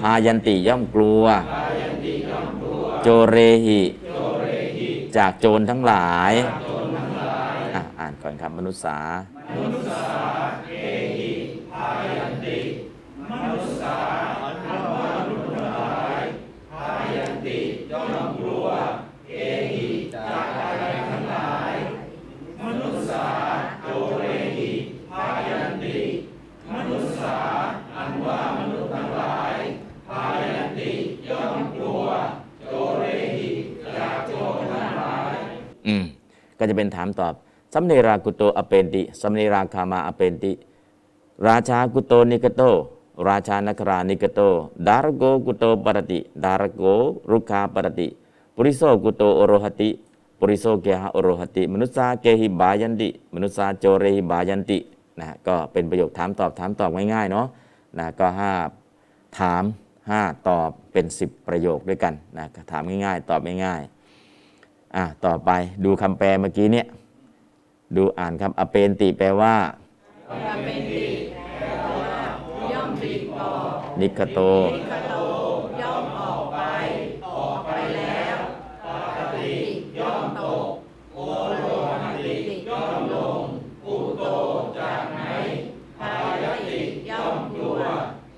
[0.00, 1.24] พายันติย่อมกลัว
[3.02, 3.36] โจเร
[3.66, 3.82] หิ
[5.16, 6.32] จากโจรทั้งหลาย
[7.98, 8.98] อ่านก่อนครับมนุษย์สา
[36.58, 37.34] ก็จะเป็นถามตอบ
[37.72, 40.52] สัมเนรากุโตอเปนติ สัมเนราคามาอเปนติ
[41.46, 42.62] ราชากุโตนิกโต
[43.28, 44.40] ราชานครานิกโต
[44.86, 46.82] ดารโกกุโตปรติ ดารโก
[47.30, 48.08] รุคาปรติ
[48.54, 49.90] ปุริโสกุโตโอโรหติ
[50.38, 54.78] ปุริโสเกหะโอโรหติ มนุษสาเกหิบายันติ มนุษสาโจเรหิบายันติ
[55.18, 57.46] นะฮะก็เป็นประโยคถามตอบถามตอบง่ายๆเนาะ
[57.98, 58.52] นะก็ห้า
[59.38, 59.64] ถาม
[60.10, 63.97] ห้าตอบเป็น 10 ประโยคด้วยกันนะถามง่ายๆ ตอบง่ายๆ
[64.96, 65.50] อะต่อไป
[65.84, 66.86] ดูคำแปลเมื่อกี้เนี่ย
[67.96, 69.54] ดูอ่านคำอเปนติแปลว่า
[70.64, 71.06] เป็นติ
[72.72, 74.38] ย่อมปลีกออกนิคโต
[74.74, 75.14] นิคโต
[75.80, 76.58] ย่อมออกไป
[77.26, 78.38] ออกไปแล้ว
[78.84, 78.86] ป
[79.16, 79.52] กติ
[79.98, 80.70] ย่อมตก
[81.14, 81.18] โอ
[81.58, 81.64] โล
[82.02, 82.36] หติ
[82.68, 83.44] ย่อมลง
[83.84, 84.24] กุโต
[84.78, 85.20] จากไหน
[86.00, 86.12] พา
[86.42, 86.80] ยติ
[87.10, 87.80] ย่อมกลัว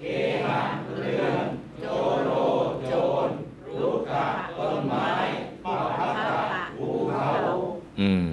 [0.01, 0.05] เก
[0.47, 0.63] หะ
[0.95, 1.47] เรือน
[1.81, 1.85] โจ
[2.25, 2.31] โร
[2.87, 2.93] โจ
[3.27, 3.29] ร
[3.81, 4.27] ลุกขะ
[4.59, 5.09] ต้นไม้
[5.65, 7.29] ปัทตะภูเขา
[8.01, 8.31] อืม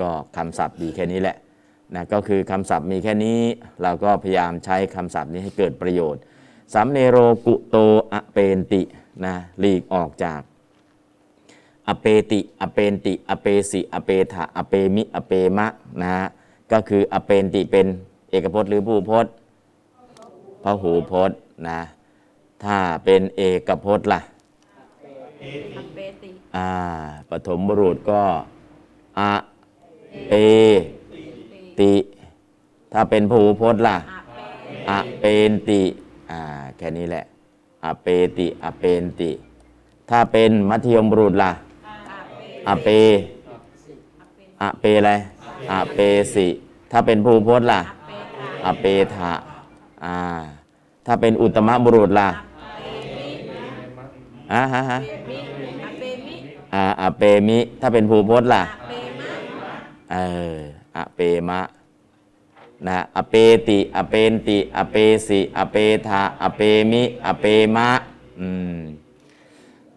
[0.00, 1.36] ก็ คำศัพท์ดีแค่นี้แหละ
[1.94, 3.38] นะก็คือคำศัพท์มีแค่นี้
[3.82, 6.22] เราก็พยายามใช้คำศัพท์นี้ให้เกิดประโยชน์
[6.74, 7.76] สัมเนโรกุโต
[8.12, 8.82] อเปนติ
[9.24, 10.40] นะหลีกออกจาก
[11.88, 15.66] อเปติ อเปนติ อเปสิอเปทะอเปมิ อเปมะ
[16.00, 16.26] นะฮะ
[16.72, 17.86] ก็คืออเปนติเป็น
[18.30, 19.32] เอกพจน์หรือผู้พจน์
[20.62, 21.80] พหูพจน์นะ
[22.64, 24.20] ถ้าเป็นเอกพจน์ล่ะ
[25.76, 26.70] อเปติอ่า
[27.30, 28.20] ปฐมบุรุษก็
[29.18, 29.32] อะ
[30.28, 30.32] เป
[31.78, 31.92] ติ
[32.92, 33.96] ถ้าเป็นผูพจน์ล่ะ
[34.88, 35.82] อาเปอะเปนติ
[36.30, 36.40] อ่า
[36.76, 37.24] แค่นี้แหละ
[37.84, 38.06] อะเป
[38.38, 39.30] ติอะเปนติ
[40.10, 41.52] ถ้าเป็นมัธยมบุรุษล่ะ
[42.66, 42.88] อาเป
[44.22, 45.12] อะเปอะเปอะไร
[45.70, 45.98] อะเป
[46.34, 46.46] สิ
[46.90, 47.80] ถ้าเป็นผูพจน์ล่ะ
[48.64, 49.32] อาเปตาอะเปทะ
[50.04, 50.16] อ่า
[51.06, 52.28] ถ้าเป็นอุตตมบุรุษล่ะ
[54.52, 54.98] อ่าฮะฮะ
[55.28, 55.36] มิ
[55.82, 56.32] อาเปมิ
[56.72, 58.83] อ่าอะเปมิ ถ้าเป็นผูพจน์ล่ะอา
[60.14, 60.28] เปมะ
[60.94, 61.60] อออเปมะ
[62.86, 63.34] นะอเป
[63.68, 64.96] ติอเปนติอเป
[65.26, 66.60] สิอเปทาอเป
[66.90, 67.44] มิอเป
[67.76, 67.88] มะ
[68.40, 68.78] อืม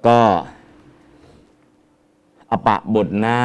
[0.08, 0.22] ก็
[2.52, 3.42] อปะบทหน้า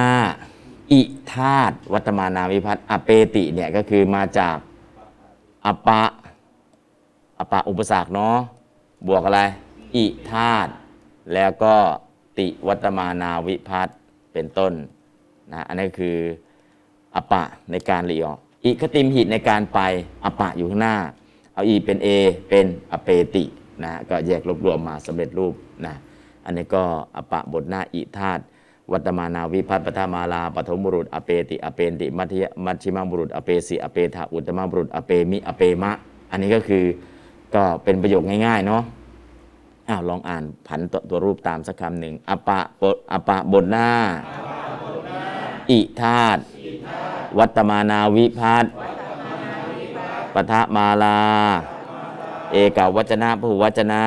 [0.92, 1.00] อิ
[1.32, 4.56] ธาตวัตมานาวิพัตอเปติเนี่ยก็คือมาจาก
[5.66, 6.02] อปะ
[7.38, 8.36] อปะอุปสรรคเนาะ
[9.08, 9.40] บวกอะไร
[9.96, 10.68] อิธาต
[11.34, 11.74] แล้วก็
[12.38, 13.88] ติวัตมานาวิพัต
[14.32, 14.72] เป็นต้น
[15.52, 16.18] นะอันนี้คือ
[17.16, 19.80] อปะในการรีออกอิคติมหิตในการไป
[20.24, 20.96] อปะอยู่ข้างหน้า
[21.54, 22.08] เอาอีเป็น A
[22.48, 23.44] เป็นอเปติ
[23.84, 25.54] นะก็แยกรวบรวมมาสำเร็จรูป
[25.86, 25.94] นะ
[26.44, 26.84] อันนี้ก็
[27.16, 28.40] อปะบทหน้าอิธาต
[28.92, 35.92] วัตมานาวิพัตปทมาลาปฐมบุรุษ อเปติ อเปนติ มัธยมัชชิมบุรุษ อเปสิอเปทาอุตตมบุรุษ อเปมิ อเปมะ
[36.30, 36.84] อันนี้ก็คือ
[37.54, 38.82] ก็เป็นประโยคง่ายๆเนาะ
[39.88, 43.88] อ้าวลองอ่านผันตัวตัวรูปตามสักคำหนึ่งอปะบทอปะบทหน้า
[45.70, 46.38] อิธาต
[47.38, 48.64] วัตมานาวิพัต
[50.34, 51.18] ปทะมาลา
[52.52, 54.04] เอกาวัจนะผู้วัจนะ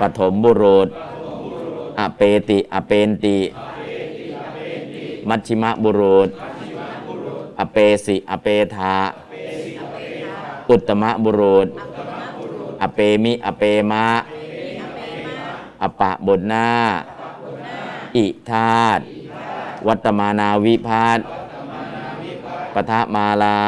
[0.00, 0.88] ปฐมบุรุษ
[1.98, 3.38] อเปติอเปนติ
[5.28, 6.28] มัชชิมบุรุษ
[7.60, 8.94] อเปสิอเปทา
[10.70, 11.68] อุตตมบุรุษ
[12.82, 14.06] อเปมิอเปมะ
[15.82, 16.68] อปะบทหน้า
[18.16, 19.00] อิธาต
[19.86, 21.18] วัตมานาวิพัต
[22.74, 23.58] ปทะมาลา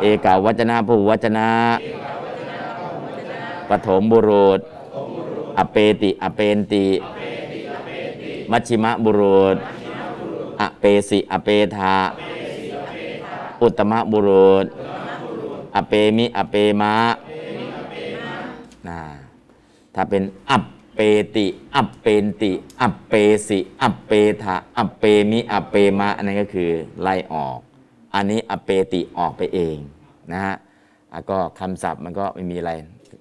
[0.00, 1.50] เอกาวัจนะผู้วัจนะ
[3.68, 4.60] ปฐมบุรุษ
[5.58, 6.86] อเปติอเปนติ
[8.50, 9.56] มัชชิมะบุรุษ
[10.60, 11.94] อเปสิอเปทา
[13.62, 14.64] อุตตมบุรุษ
[15.76, 16.96] อเปมิอเปมะ
[18.88, 19.00] นะ
[19.94, 20.62] ถ้าเป็นอัป
[21.00, 21.04] เป
[21.36, 21.46] ติ
[21.76, 23.14] อัปเปนติ อัปเป
[23.48, 26.70] สิ อัปเปทะอัปเปมิ อัปเปมะ อันนั้นก็คือ
[27.02, 27.58] ไล่ออก
[28.14, 29.76] อันนี้อปเปติออกไปเอง
[30.32, 30.54] นะฮะ
[31.12, 32.72] อะก็คำศัพท์มันก็ไม่มีอะไร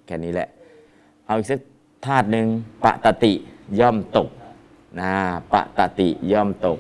[0.05, 0.49] แค่นี้แหละ
[1.25, 1.59] เอาอีกสัก
[2.05, 2.47] ธาตุหนึ่ง
[2.83, 3.33] ปะตติ
[3.79, 4.29] ย่อมตก
[4.99, 5.11] นะ
[5.53, 6.79] ปะตติย่อมตก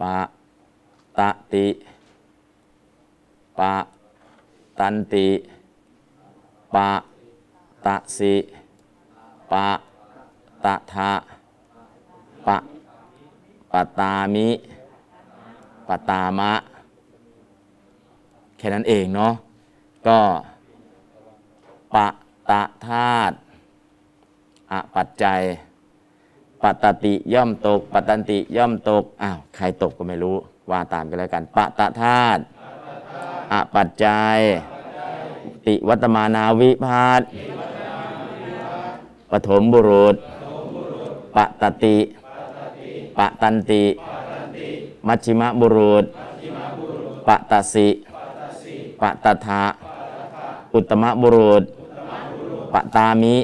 [0.00, 0.16] ปะ
[1.18, 1.20] ต
[1.52, 1.66] ติ
[3.58, 3.72] ปะ
[4.78, 5.28] ตันติ
[6.74, 6.88] ปะ
[7.86, 8.34] ตะสิ
[9.52, 9.68] ปะ
[10.64, 11.12] ตะทะ
[12.46, 12.58] ปะ
[13.72, 14.48] ปะตามิ
[15.88, 16.52] ปะตามะ
[18.58, 19.34] แค่นั้นเองเนาะ
[20.08, 20.20] ก็
[21.94, 22.06] ปะ
[22.50, 23.34] ตะธาตุ
[24.72, 25.40] อปัจจัย
[26.62, 30.36] ปัตติย่อมตก ปัตตันติย่อมตกอ้าวใครตกก็ไม่รู้
[30.70, 32.40] ว่าตามกันแล้วกันปะตะธาตุ
[33.52, 34.38] อปัจจัย
[35.66, 37.22] ติวัตมานาวิพาต
[39.38, 40.16] ปฐมบุรุษ
[41.36, 41.96] ปปตติ
[43.16, 43.84] ปตันติ
[45.06, 46.04] มัชชิมบุรุษ
[47.26, 47.88] ปตสิ
[49.00, 49.64] ปตทะ
[50.72, 51.62] อุตตมบุรุษ
[52.72, 53.36] ปตามิ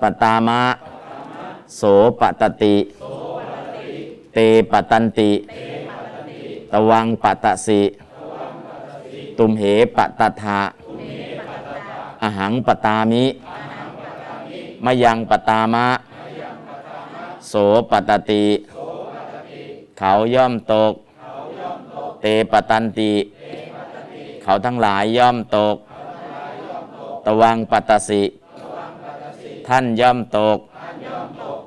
[0.00, 0.62] ปตามะ
[1.76, 1.82] โส
[2.20, 2.76] ปตติ
[4.32, 4.38] เต
[4.70, 5.30] ปตันติ
[6.72, 7.82] ตวังปตสิ
[9.38, 9.62] ตุมเห
[9.96, 10.60] ปตทะ
[12.22, 13.24] อหังปตามิ
[14.84, 15.86] มยังปตามะ
[17.48, 17.52] โส
[17.90, 18.46] ปตติ
[19.98, 20.92] เขาย่อมตก
[22.20, 23.12] เตปตันติ
[24.42, 25.76] เขาทั้งหลายย่อมตก
[27.26, 28.22] ตวังปตสิ
[29.68, 30.58] ท่านย่อมตก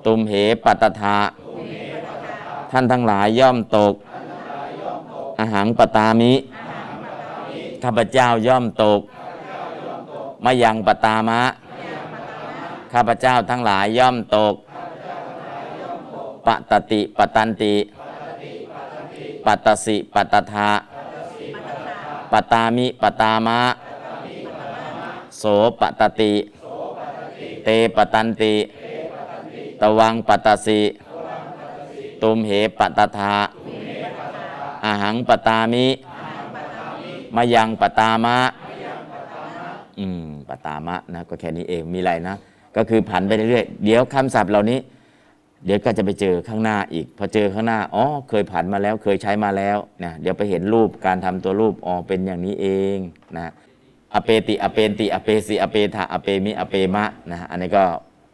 [0.06, 1.18] ตุมเหปตถะ
[2.72, 3.94] ท่านทั้งหลายย่อมตก
[5.38, 6.34] อาหังปตามิ
[7.84, 9.02] ข้าพเจ้าย่อมตก
[10.44, 11.42] มายังปตามะ
[12.98, 14.56] ข้าพเจ้าทั้งหลายย่อมตก
[16.46, 17.76] ปตติปตันติ
[19.46, 20.70] ปัตสิปัตตทะ
[22.32, 23.60] ปตามิปตามะ
[25.38, 25.44] โส
[25.80, 26.34] ปตติ
[27.64, 28.56] เตปตันติ
[29.82, 30.82] ตวังปตสิ
[32.22, 33.36] ตุมเหปตทะ
[34.84, 35.86] อาหังปตามิ
[37.36, 38.38] มายังปตามะ
[40.00, 42.36] อืม ปตามะนะ ก็แค่นี้เอง มีอะไรนะ
[42.76, 44.80] ก็คือผันไปเรื่อยๆเดี๋ยวคำศัพท์เหล่านี้
[45.66, 52.98] เดี๋ยวก็จะไปเจอข้างหน้าอีก พอเจอข้างหน้าอ๋อเคยผันมาแล้วเคยใช้มาแล้วนะเดี๋ยวไปเห็นรูปการทำตัวรูปอ๋อเป็นอย่างนี้เอง
[53.38, 53.52] นะ
[54.14, 57.84] อเปติอเปนติอเปสิอเปทะอเปมิอเปมะนะอันนี้ก็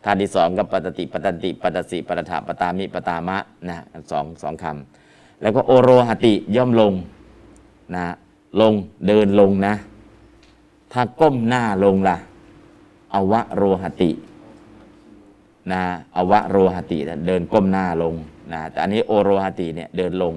[0.04, 3.38] ท่าที่สองก็ปตติปตันติปตสิปตถะปตามิปตามะ
[3.70, 3.78] นะ
[4.12, 6.94] สองสองคำแล้วก็โอโรหติย่อมลง
[7.96, 8.06] นะ
[8.62, 8.74] ลง
[9.08, 9.74] เดินลงนะ
[10.94, 12.18] ถ้าก้มหน้าลงล่ะ
[13.14, 14.10] อวะโรหติ
[15.72, 15.82] นะ
[16.18, 18.16] อวะโรหติเดินก้มหน้าลง
[18.54, 20.34] นะแต่อันนี้โอโรหติเนี่ยเดินลง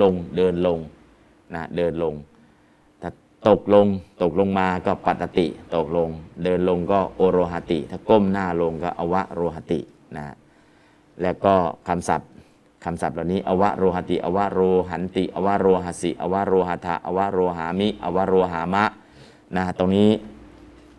[0.00, 0.78] ลงเดินลง
[1.54, 2.14] นะเดินลง
[3.00, 3.10] ถ้า
[3.48, 3.86] ตกลง
[4.22, 5.46] ตกลงมาก็ปัตติ
[5.76, 6.08] ตกลง
[6.44, 9.80] เดินลงก็โอโรหติ ถ้าก้มหน้าลงก็อวะโรหติ
[10.16, 10.24] นะ
[11.22, 11.54] แล้วก็
[11.88, 12.28] คำศัพท์
[12.84, 14.60] คำศัพท์เหล่านี้อวะโรหติ อวะโร
[14.90, 18.84] หันติ อวะโรหสิ อวะโรหทะอวะโรหามิ อวะโรหามะ
[19.56, 20.10] นะตรงนี้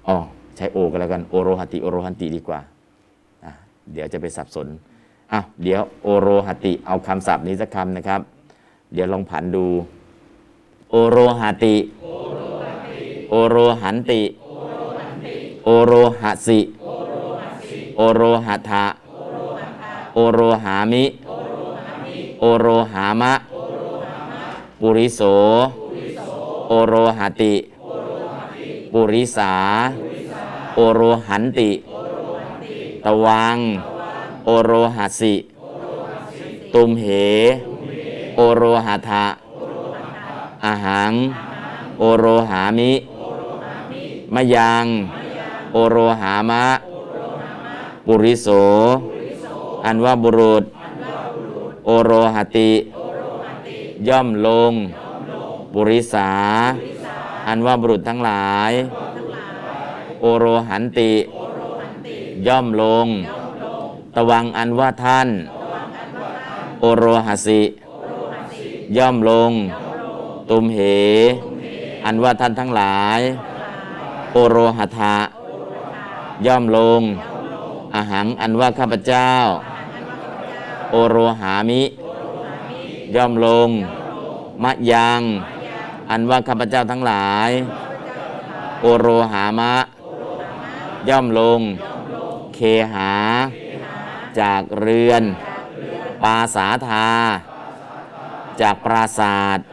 [0.08, 0.18] อ๋อ
[0.58, 2.60] ใช้โอกันแล้วกันโอโรหติโอโรหันติดีกว่า
[3.94, 4.68] เดี๋ยวจะไปสับสน
[5.34, 8.22] อะเดี๋ยวโอโรหติเอาคำศัพท์นี้สักคำนะครับ
[8.94, 9.66] เดี๋ยวลองผันดู
[10.92, 11.76] โอโรหติ
[13.30, 14.22] โอโรหันติ
[15.66, 16.60] โอโรหสิ
[17.98, 18.86] โอโรหัทะ
[20.16, 21.04] โอโรหามิ
[22.40, 23.34] โอโรหามะ
[24.80, 25.22] ปุริโส
[26.70, 27.54] โอโรหติ
[28.94, 29.54] ปุริสา
[30.76, 31.70] โอโรหันติ
[33.06, 33.58] ตวัง
[34.46, 35.36] โอโรหัสิ
[36.74, 37.06] ตุมเห
[38.36, 39.26] โอโรหะทะ
[40.66, 41.14] อาหัง
[42.00, 42.94] โอโรหามิ
[44.34, 44.86] มยัง
[45.74, 46.66] โอโรหามะ
[48.06, 48.48] ปุริโส
[49.86, 50.64] อันว่าบุรุษ
[51.86, 52.72] โอโรหติ
[54.08, 54.74] ย่อมลง
[55.74, 56.30] บุริสา
[57.48, 58.72] อันว่าบุรุษทั้งหลาย
[60.22, 61.12] โอโรหันติ
[62.48, 63.08] ย่อมลง
[64.16, 65.28] ตวังอันว่าท่าน
[66.80, 67.62] โอโรหสิ
[68.98, 69.52] ย่อมลง
[70.50, 70.80] ตุมเห
[72.06, 73.20] อันว่าท่านทั้งหลาย
[74.34, 75.16] โอโรหทะ
[76.46, 77.02] ย่อมลง
[77.94, 79.30] อาหังอันว่าข้าพเจ้า
[80.92, 81.82] โอโรหามิ
[83.16, 83.70] ย่อมลง
[84.64, 85.22] มะยัง
[86.10, 87.50] อันว่าข้าพเจ้าทั้งหลาย
[88.82, 89.74] โอโรหามะ
[91.10, 91.62] ย่อมลง
[92.94, 93.12] หา
[94.42, 95.24] จากเรือน
[96.24, 97.08] ปาสาทา
[98.62, 99.66] จากปราศาสตร์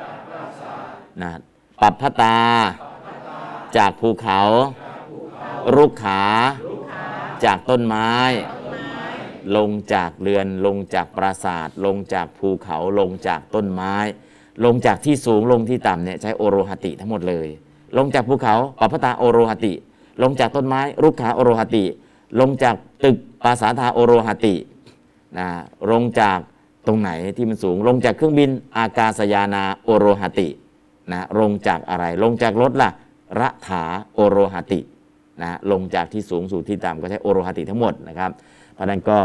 [1.22, 1.32] นะ
[1.80, 2.40] ปัปพตา
[3.76, 4.40] จากภูเขา
[5.76, 6.22] รุกขา
[7.44, 8.10] จากต้นไม้
[9.56, 13.94] ลงจากเรือน ลงจากปราศาสาทลงจากภูเขา ลงจากต้นไม้
[14.64, 17.48] ลงจากที่สูง ลงที่ต่ำเนี่ยใช้โอโรหติทั้งหมดเลย
[17.96, 19.72] ลงจากภูเขา ปัปพตาโอโรหติ
[20.22, 21.84] ลงจากต้นไม้ รุกขาโอโรหติ
[22.40, 22.74] ลงจาก
[23.04, 24.54] ตึกปราสาทาโอโรหติ
[25.38, 25.48] นะ
[25.90, 26.38] ลงจาก
[26.86, 30.48] ตรงไหนที่มันสูง ลงจากเครื่องบินอากาศยานาโอโรหติ
[31.12, 32.90] นะลงจากอะไร ลงจากรถล่ะ
[33.40, 33.82] ระถา
[34.14, 34.80] โอโรหติ
[35.42, 38.30] นะลงจากที่สูงสู่ที่ต่ำก็ใช้โอโรหติทั้งหมดนะครับ
[38.74, 39.18] เพราะนั้นก็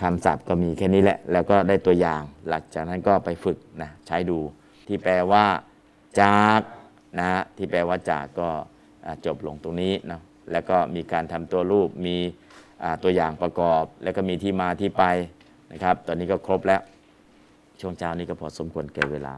[0.00, 4.38] คำศัพท์ก็มีแค่นี้แหละ แล้วก็ได้ตัวอย่าง หลังจากนั้นก็ไปฝึกนะใช้ดู
[4.86, 5.44] ที่แปลว่า
[6.20, 6.60] จาก
[7.18, 8.48] นะที่แปลว่าจากก็
[9.26, 10.22] จบลงตรงนี้เนาะ
[10.52, 12.16] แล้วก็มีการทำตัวรูปมี
[13.02, 15.04] ตัวอย่างประกอบ แล้วก็มีที่มาที่ไป
[15.72, 16.80] นะครับ ตอนนี้ก็ครบแล้ว
[17.80, 19.34] ช่วงเช้านี้ก็พอสมควรแก่เวลา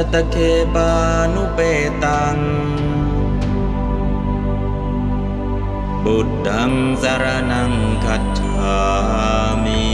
[0.00, 0.36] จตเค
[0.74, 0.90] ปา
[1.34, 1.60] นุเป
[2.04, 2.36] ตัง
[6.04, 6.72] บุตัง
[7.02, 7.72] สารนัง
[8.04, 8.76] คัจฉา
[9.64, 9.86] มิ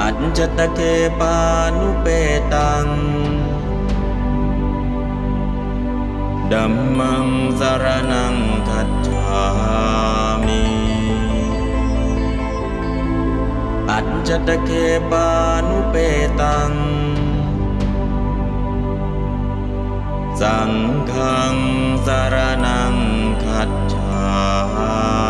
[0.00, 0.80] อัจจตเค
[1.20, 1.36] ปา
[1.78, 2.06] นุเป
[2.54, 2.86] ตัง
[6.52, 7.26] ดัมมัง
[7.60, 8.34] สารนัง
[8.68, 9.42] คัจฉา
[10.46, 10.62] มิ
[13.90, 14.70] อัจจตเค
[15.10, 15.32] ปา
[15.63, 15.63] น
[15.96, 16.00] เป
[16.42, 16.72] ตัง
[20.40, 20.72] สัง
[21.12, 21.56] ฆัง
[22.06, 22.94] สารนัง
[23.44, 25.23] คัจฉา